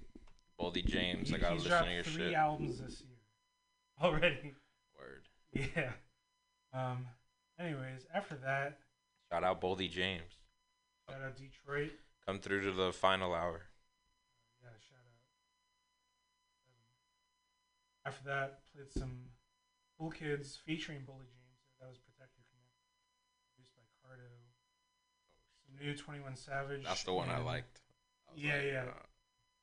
[0.61, 1.31] Boldy James.
[1.31, 2.23] He, I gotta listen to your three shit.
[2.27, 3.17] three albums this year
[4.11, 4.55] already.
[4.99, 5.15] Word.
[5.53, 5.93] Yeah.
[6.73, 7.07] Um.
[7.59, 8.79] Anyways, after that.
[9.33, 10.33] Shout out Boldy James.
[11.09, 11.93] Shout out Detroit.
[12.27, 13.63] Come through to the final hour.
[18.11, 19.27] After that, played some
[19.97, 21.79] Cool Kids featuring Boldy James.
[21.79, 22.75] That was Protect Your Command,
[23.55, 24.51] produced by Cardo.
[25.63, 26.83] Some new 21 Savage.
[26.83, 27.79] That's the one I liked.
[28.27, 28.85] I yeah, like, yeah.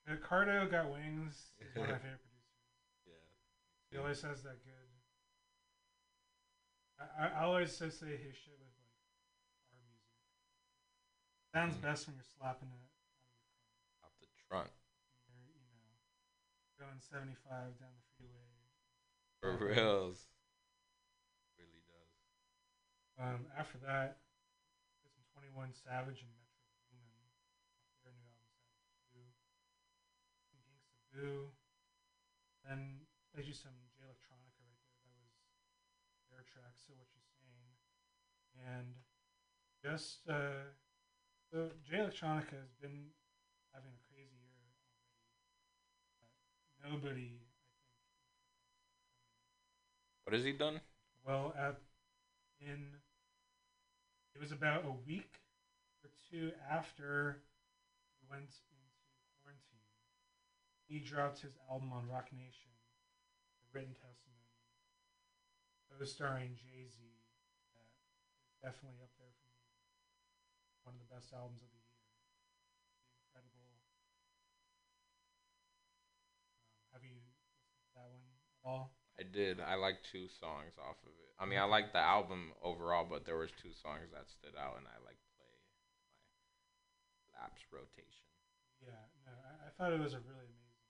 [0.08, 3.04] Uh, uh, Cardo Got Wings is one of my favorite producers.
[3.04, 3.20] Yeah.
[3.92, 4.88] He always has that good.
[6.96, 8.96] I, I, always associate his shit with like
[9.76, 10.08] our music.
[11.52, 11.84] Sounds mm-hmm.
[11.84, 14.16] best when you're slapping it out of your car.
[14.24, 14.72] the trunk.
[15.28, 17.36] You're, you know, going 75
[17.76, 18.07] down the
[19.40, 20.26] for reals.
[21.58, 22.12] Really does.
[23.22, 24.18] Um, after that,
[25.06, 27.26] it's 21 Savage and Metro Boomin.
[28.02, 31.50] Their new album, Savage 2.
[32.66, 33.06] Then
[33.38, 35.06] they do some Jay Electronica right there.
[35.06, 35.18] That
[36.20, 37.72] was their track, So What You are Saying.
[38.58, 38.90] And
[39.80, 40.74] just, uh,
[41.48, 43.14] so Jay Electronica has been
[43.74, 44.82] having a crazy year already.
[46.82, 47.34] nobody
[50.28, 50.82] what has he done?
[51.26, 51.56] Well,
[52.60, 53.00] in
[54.36, 55.40] it was about a week
[56.04, 57.40] or two after
[58.20, 58.76] he went into
[59.40, 59.88] quarantine.
[60.84, 62.76] He dropped his album on Roc Nation,
[63.64, 64.52] The Written Testimony,
[65.88, 67.00] co-starring Jay Z.
[68.60, 69.64] Definitely up there for me.
[70.92, 72.04] One of the best albums of the year.
[73.32, 73.64] Incredible.
[73.64, 73.80] Um,
[76.92, 78.97] have you listened to that one at all?
[79.20, 79.60] I did.
[79.60, 81.32] I like two songs off of it.
[81.40, 84.78] I mean, I like the album overall, but there was two songs that stood out,
[84.78, 88.30] and I like play my laps rotation.
[88.82, 90.82] Yeah, no, I, I thought it was a really amazing,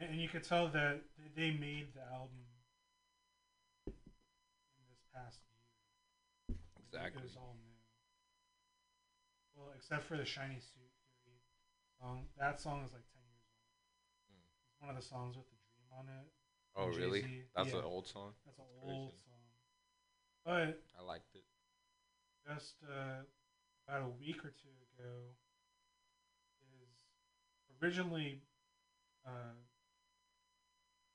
[0.00, 1.02] and, and you could tell that
[1.36, 2.42] they made the album
[3.86, 6.58] in this past year.
[6.82, 7.22] Exactly.
[7.22, 7.76] It was all new.
[9.54, 10.90] Well, except for the shiny suit
[11.22, 11.42] theory
[12.02, 13.19] song, that song is like ten
[14.80, 16.26] one of the songs with the dream on it.
[16.76, 17.44] Oh really?
[17.54, 17.78] That's yeah.
[17.78, 18.32] an old song.
[18.46, 19.14] That's an old song.
[20.44, 21.44] But I liked it.
[22.48, 23.22] Just uh,
[23.86, 25.10] about a week or two ago,
[26.74, 28.40] is originally
[29.26, 29.52] uh,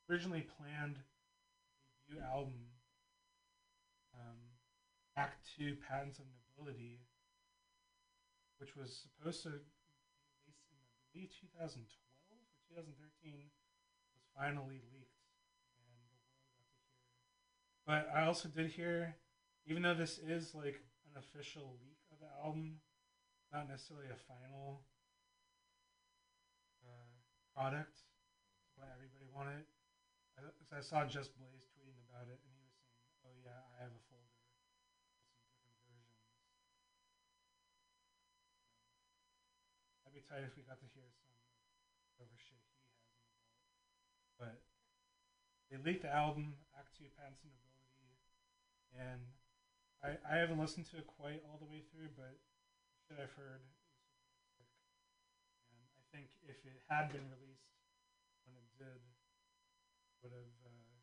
[0.09, 0.97] originally planned
[2.07, 2.69] debut album,
[4.13, 4.37] um,
[5.17, 6.25] Act Two: Patents of
[6.57, 6.99] Nobility,
[8.59, 9.55] which was supposed to be
[9.95, 11.89] released in I believe 2012
[12.75, 13.39] 2013
[14.11, 15.23] was finally leaked,
[15.79, 16.67] and the world got to hear.
[17.87, 19.15] But I also did hear,
[19.63, 22.83] even though this is like an official leak of the album,
[23.55, 24.83] not necessarily a final
[26.83, 27.07] uh,
[27.55, 28.03] product,
[28.75, 29.63] what everybody wanted.
[30.35, 30.43] I,
[30.75, 33.95] I saw Just Blaze tweeting about it, and he was saying, "Oh yeah, I have
[33.95, 34.35] a folder
[40.11, 41.14] I'd be tight if we got to hear
[45.71, 48.13] They leaked the album, Act Two, Patents of Nobility,
[48.95, 49.17] and
[50.05, 52.37] I, I haven't listened to it quite all the way through, but
[53.05, 53.65] shit I've heard
[55.73, 57.65] And I think if it had been released
[58.45, 59.01] when it did,
[60.21, 61.01] would have uh,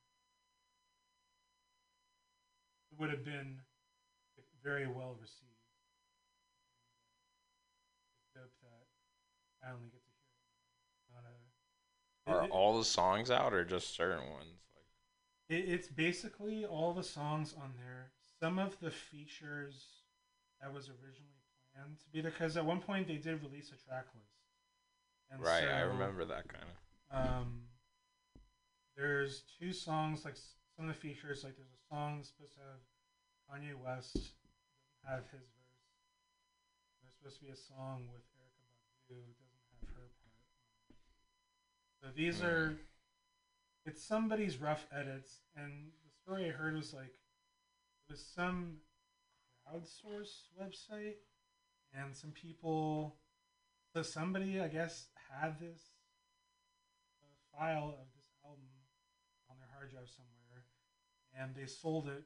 [2.95, 3.59] it would have been
[4.63, 5.51] very well received.
[5.51, 6.65] Uh,
[8.15, 8.87] it's dope that
[9.67, 10.02] I only get
[12.27, 14.49] are all the songs out or just certain ones?
[15.55, 18.11] it's basically all the songs on there.
[18.41, 19.85] Some of the features
[20.63, 21.45] that was originally
[21.75, 24.49] planned to be, because at one point they did release a track list.
[25.31, 27.15] And right, so, I remember that kind of.
[27.43, 27.61] Um,
[28.97, 30.37] there's two songs like
[30.79, 32.81] some of the features like there's a song that's supposed to have
[33.53, 34.17] Kanye West
[35.07, 35.85] have his verse.
[37.05, 39.21] There's supposed to be a song with Erykah Badu
[42.03, 42.47] so these mm.
[42.49, 42.77] are
[43.87, 45.73] it's somebody's rough edits, and
[46.05, 48.79] the story I heard was like it was some
[49.63, 51.19] crowdsource website,
[51.95, 53.15] and some people.
[53.95, 55.07] So somebody, I guess,
[55.39, 55.81] had this
[57.23, 58.73] uh, file of this album
[59.51, 60.65] on their hard drive somewhere,
[61.39, 62.25] and they sold it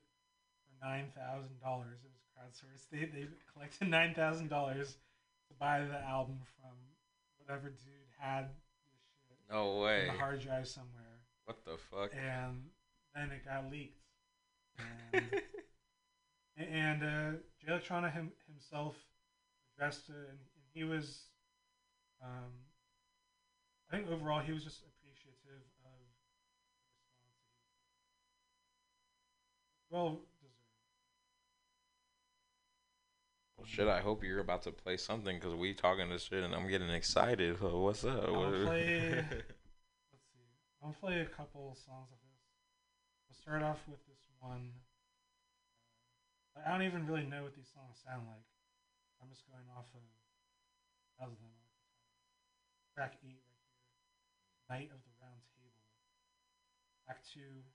[0.64, 1.98] for nine thousand dollars.
[2.04, 2.88] It was crowdsourced.
[2.90, 4.88] They they collected nine thousand dollars
[5.48, 6.76] to buy the album from
[7.36, 8.48] whatever dude had
[9.50, 10.08] no way.
[10.08, 11.04] On the hard drive somewhere.
[11.44, 12.10] What the fuck?
[12.14, 12.64] And
[13.14, 14.00] then it got leaked.
[15.12, 15.26] And,
[16.68, 18.96] and uh, Jay Electronica him, himself
[19.76, 21.20] addressed it, and, and he was,
[22.22, 22.50] um,
[23.90, 27.06] I think overall he was just appreciative of the response.
[29.90, 30.18] Well,
[33.66, 36.68] shit, I hope you're about to play something because we talking this shit and I'm
[36.68, 37.58] getting excited.
[37.58, 38.22] So what's up?
[38.22, 40.46] I'll play, let's see.
[40.82, 42.36] I'll play a couple songs of this.
[43.28, 44.70] We'll start off with this one.
[46.56, 48.46] I don't even really know what these songs sound like.
[49.20, 50.00] I'm just going off of
[52.94, 53.42] track eight right here.
[54.70, 55.84] Night of the Round Table.
[57.10, 57.66] Act two.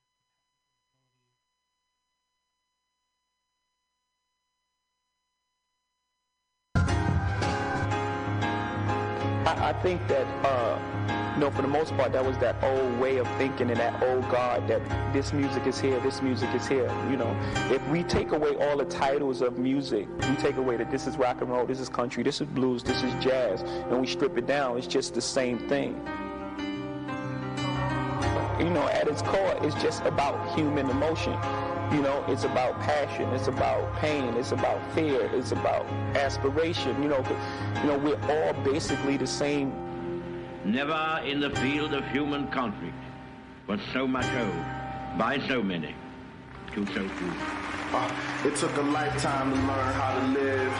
[9.71, 13.17] I think that, uh, you know, for the most part, that was that old way
[13.19, 14.81] of thinking and that old God that
[15.13, 16.89] this music is here, this music is here.
[17.09, 17.33] You know,
[17.71, 21.15] if we take away all the titles of music, we take away that this is
[21.15, 24.37] rock and roll, this is country, this is blues, this is jazz, and we strip
[24.37, 25.91] it down, it's just the same thing.
[28.59, 31.33] You know, at its core, it's just about human emotion.
[31.93, 35.85] You know, it's about passion, it's about pain, it's about fear, it's about
[36.15, 37.03] aspiration.
[37.03, 37.21] You know,
[37.81, 39.73] you know, we're all basically the same.
[40.63, 42.95] Never in the field of human conflict
[43.67, 44.65] was so much owed
[45.17, 45.93] by so many
[46.75, 47.31] to so few.
[47.91, 48.09] Uh,
[48.45, 50.73] it took a lifetime to learn how to live,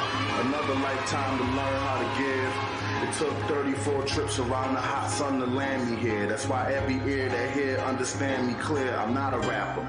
[0.47, 2.80] another lifetime to learn how to give.
[3.01, 6.27] It took 34 trips around the hot sun to land me here.
[6.27, 8.95] That's why every ear that hear understand me clear.
[8.95, 9.81] I'm not a rapper.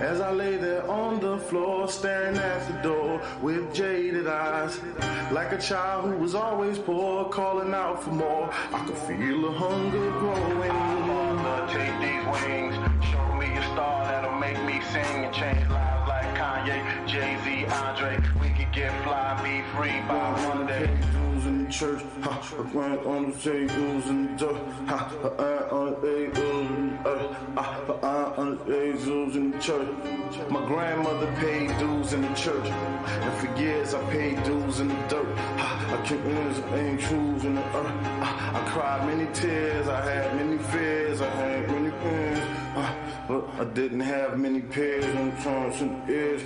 [0.00, 4.80] As I lay there on the floor, staring at the door with jaded eyes.
[5.30, 8.48] Like a child who was always poor, calling out for more.
[8.72, 10.70] I could feel the hunger growing.
[10.70, 15.68] I wanna take these wings, show me a star that'll make me sing and change
[15.68, 18.16] lives like Kanye, Jay Z, Andre.
[18.40, 20.90] We could get fly, be free by Monday
[21.46, 25.88] in the church, ha, I on the tables in the dirt, ha, I iron on
[25.88, 28.09] the tables in the earth, ha,
[28.66, 29.88] paid dues in the church.
[30.50, 32.66] My grandmother paid dues in the church.
[33.26, 35.28] And for years I paid dues in the dirt.
[35.68, 37.96] I, I kicked ears and truths in the earth.
[38.28, 39.88] I, I, cried many tears.
[39.88, 41.20] I had many fears.
[41.20, 42.46] I had many pains.
[43.28, 46.42] but I didn't have many pairs and trunks and ears.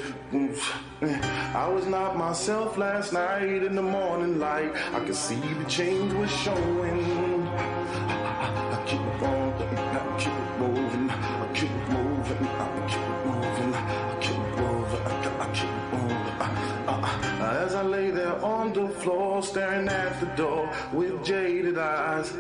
[1.03, 1.19] Eh,
[1.55, 4.73] I was not myself last night in the morning light.
[4.93, 6.99] I could see the change was showing.
[8.13, 8.47] I, I,
[8.81, 9.44] I keep on.
[17.85, 22.33] lay there on the floor, staring at the door with jaded eyes.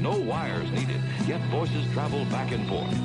[0.00, 2.96] No wires needed, yet voices travel back and forth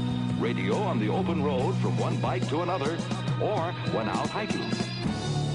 [0.46, 2.92] radio on the open road from one bike to another
[3.42, 4.62] or when out hiking.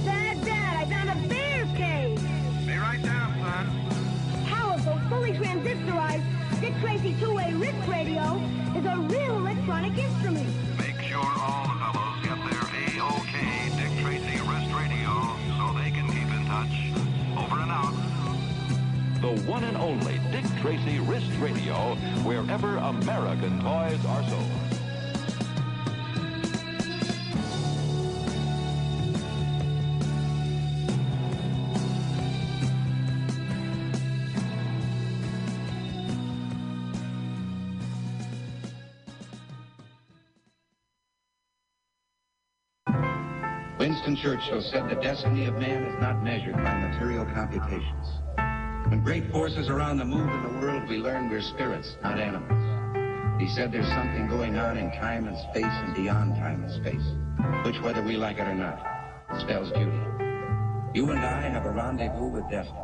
[0.04, 2.20] Dad, Dad, I found a bear cave.
[2.66, 4.46] Be right down, son.
[4.46, 6.24] Powerful, fully transistorized,
[6.60, 8.34] Dick Tracy two-way Ritz radio
[8.76, 10.48] is a real electronic instrument.
[10.80, 15.12] Make sure all the fellows get their a -OK Dick Tracy wrist radio
[15.54, 16.74] so they can keep in touch.
[17.44, 17.94] Over and out
[19.22, 24.59] the one and only Dick Tracy Wrist Radio, wherever American toys are sold.
[44.40, 48.06] Churchill said the destiny of man is not measured by material computations.
[48.88, 52.18] When great forces are on the move in the world, we learn we're spirits, not
[52.18, 53.38] animals.
[53.40, 57.04] He said there's something going on in time and space and beyond time and space,
[57.66, 58.80] which, whether we like it or not,
[59.40, 60.00] spells duty.
[60.94, 62.78] You and I have a rendezvous with destiny.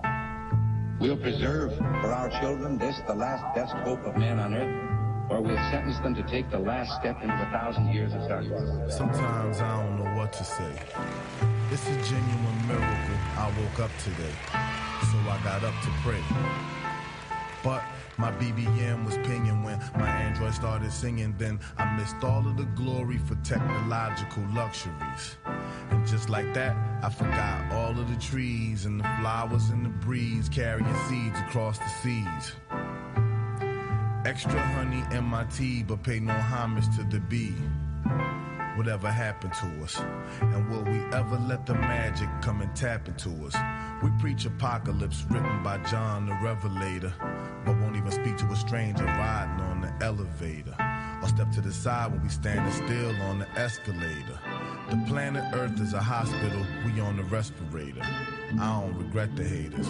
[1.01, 4.86] We'll preserve for our children this, the last best hope of man on earth,
[5.29, 8.97] or we'll sentence them to take the last step into a thousand years of sacrifice.
[8.97, 10.73] Sometimes I don't know what to say.
[11.73, 16.23] It's a genuine miracle I woke up today, so I got up to pray.
[17.65, 17.83] But
[18.19, 21.35] my BBM was pinging when my Android started singing.
[21.37, 25.37] Then I missed all of the glory for technological luxuries.
[25.91, 29.89] And just like that, I forgot all of the trees and the flowers and the
[29.91, 32.53] breeze carrying seeds across the seas.
[34.27, 37.53] Extra honey in my tea, but pay no homage to the bee.
[38.77, 40.01] Whatever happened to us,
[40.41, 43.55] and will we ever let the magic come and tap into us?
[44.03, 47.15] We preach apocalypse written by John the Revelator,
[47.65, 50.75] but won't even speak to a stranger riding on the elevator,
[51.23, 54.41] or step to the side when we standing still on the escalator.
[54.91, 58.03] The planet Earth is a hospital, we on the respirator.
[58.59, 59.87] I don't regret the haters.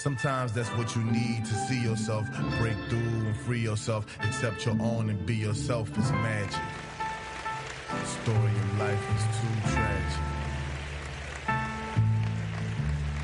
[0.00, 2.24] Sometimes that's what you need to see yourself
[2.58, 4.06] break through and free yourself.
[4.24, 6.56] Accept your own and be yourself is magic.
[7.90, 10.20] The story of life is too tragic.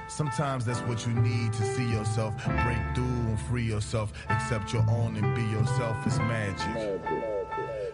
[0.09, 4.13] Sometimes that's what you need to see yourself break through and free yourself.
[4.29, 5.97] Accept your own and be yourself.
[6.07, 7.03] It's magic.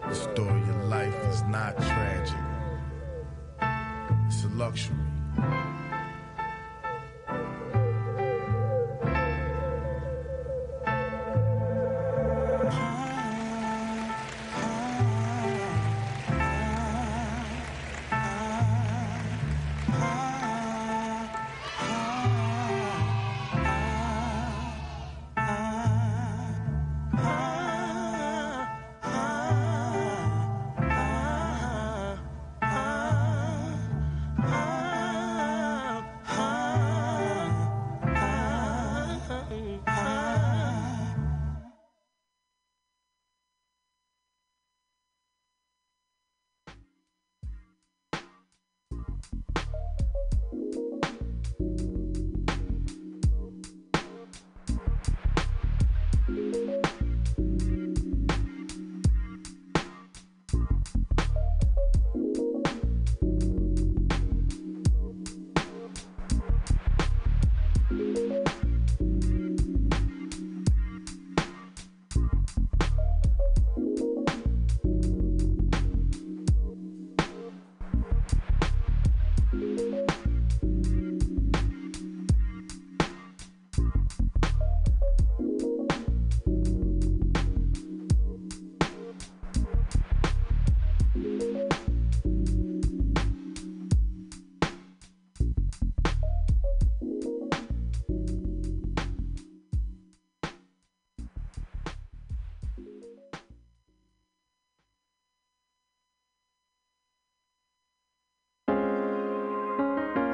[0.07, 2.37] The story of life is not tragic.
[4.27, 4.95] It's a luxury.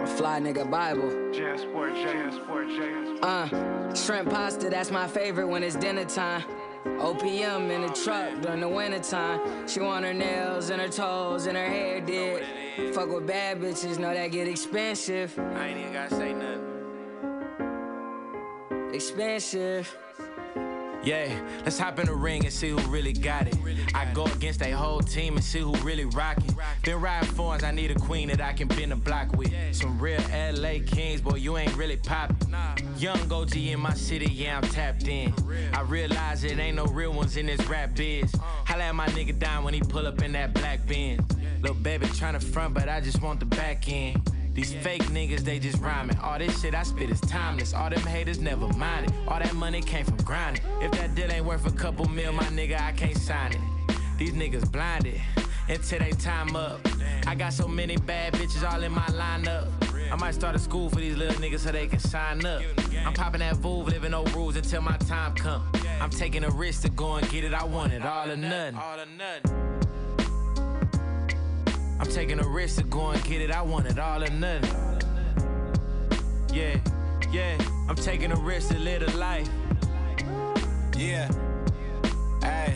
[0.10, 1.10] fly nigga Bible.
[3.24, 6.44] Uh, shrimp pasta, that's my favorite when it's dinner time.
[6.86, 9.68] OPM in the truck during the wintertime.
[9.68, 12.96] She want her nails and her toes and her hair did.
[12.96, 15.38] Fuck with bad bitches, know that get expensive.
[15.38, 16.66] I ain't even gotta say nothing.
[18.94, 19.96] Expensive.
[21.02, 21.32] Yeah,
[21.64, 23.56] let's hop in the ring and see who really got it.
[23.96, 26.54] I go against a whole team and see who really rockin'.
[26.84, 29.50] Been riding forms, I need a queen that I can bend the block with.
[29.72, 32.54] Some real LA kings, boy, you ain't really poppin'.
[32.98, 35.34] Young OG in my city, yeah, I'm tapped in.
[35.74, 38.34] I realize it ain't no real ones in this rap biz.
[38.66, 41.24] Holla at my nigga die when he pull up in that black Benz.
[41.62, 44.20] Little baby tryna front, but I just want the back end.
[44.54, 46.18] These fake niggas, they just rhyming.
[46.20, 47.74] All this shit I spit is timeless.
[47.74, 49.14] All them haters never mind it.
[49.28, 50.64] All that money came from grinding.
[50.82, 53.60] If that deal ain't worth a couple mil, my nigga, I can't sign it.
[54.18, 55.22] These niggas blinded
[55.70, 56.82] until they time up.
[57.28, 59.68] I got so many bad bitches all in my lineup.
[60.12, 62.62] I might start a school for these little niggas so they can sign up.
[63.06, 65.62] I'm popping that Vuv, living no rules until my time come.
[66.02, 67.54] I'm taking a risk to go and get it.
[67.54, 69.69] I want it all or nothing.
[72.00, 73.52] I'm taking a risk to go and get it.
[73.52, 74.70] I want it all or nothing.
[76.54, 76.78] Yeah,
[77.32, 77.58] yeah.
[77.90, 79.48] I'm taking a risk to live a life.
[80.98, 81.30] Yeah.
[82.42, 82.76] Hey.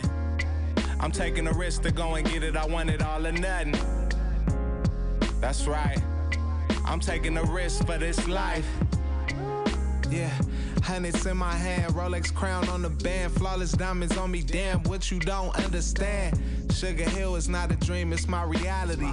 [1.00, 2.54] I'm taking a risk to go and get it.
[2.56, 3.74] I want it all or nothing.
[5.40, 5.98] That's right.
[6.84, 8.66] I'm taking a risk for this life.
[10.10, 10.30] Yeah.
[10.84, 15.10] Hundreds in my hand, Rolex crown on the band, flawless diamonds on me, damn what
[15.10, 16.38] you don't understand.
[16.74, 19.08] Sugar Hill is not a dream, it's my reality.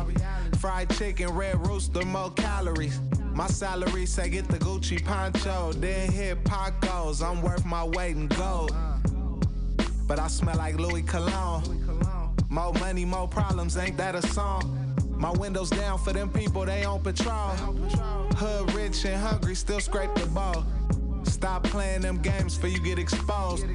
[0.60, 3.00] Fried chicken, red rooster, more calories.
[3.34, 7.22] My salary say get the Gucci poncho, then hit Paco's.
[7.22, 8.76] I'm worth my weight in gold.
[10.06, 11.64] But I smell like Louis Cologne.
[12.50, 14.64] More money, more problems, ain't that a song?
[15.08, 17.52] My windows down for them people, they on patrol.
[18.36, 20.66] Hood rich and hungry, still scrape the ball.
[21.42, 23.66] Stop playing them games for you get exposed.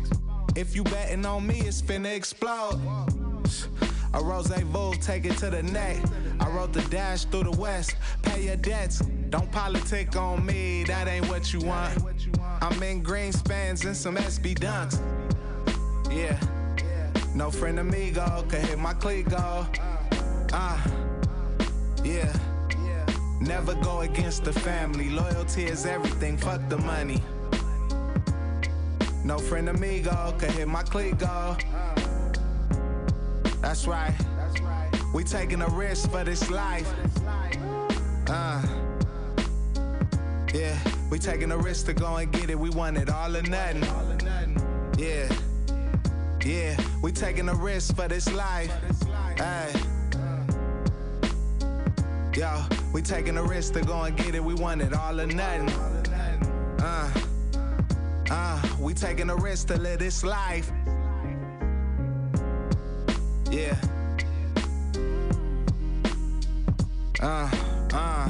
[0.54, 2.80] If you betting on me, it's finna explode.
[4.14, 5.96] A rose Vogue, take it to the neck.
[6.38, 7.96] I wrote the dash through the west.
[8.22, 9.00] Pay your debts.
[9.30, 11.92] Don't politic on me, that ain't what you want.
[12.62, 15.00] I'm in green spans and some SB dunks.
[16.14, 16.38] Yeah.
[17.34, 19.66] No friend amigo could hit my clique go.
[20.52, 20.80] Ah.
[20.88, 21.64] Uh,
[22.04, 22.32] yeah.
[23.40, 25.10] Never go against the family.
[25.10, 26.36] Loyalty is everything.
[26.38, 27.20] Fuck the money.
[29.26, 31.56] No friend amigo could hit my clique go.
[33.60, 34.14] That's right.
[35.12, 36.88] We taking a risk for this life.
[38.28, 38.62] Uh.
[40.54, 40.78] Yeah,
[41.10, 42.56] we taking a risk to go and get it.
[42.58, 43.82] We want it all or nothing.
[44.96, 45.28] Yeah.
[46.44, 48.72] Yeah, we taking a risk for this life.
[49.38, 49.72] Hey.
[52.32, 54.44] Yo, we taking a risk to go and get it.
[54.44, 55.68] We want it all or nothing.
[56.80, 57.10] Uh.
[58.30, 60.68] Uh, we taking a risk to live this life.
[63.50, 63.76] Yeah.
[67.22, 67.48] Uh,
[67.92, 68.28] uh,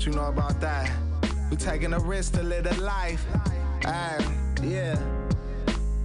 [0.00, 0.90] you know about that.
[1.50, 3.24] We taking a risk to live the life.
[3.86, 4.24] Aye,
[4.62, 4.98] yeah.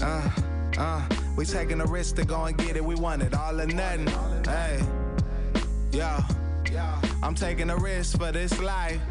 [0.01, 0.29] Uh,
[0.77, 1.01] uh,
[1.35, 2.83] we taking a risk to go and get it.
[2.85, 4.07] We want it all or nothing.
[4.45, 4.79] Hey,
[5.91, 6.17] yo,
[7.21, 9.01] I'm taking a risk for this life.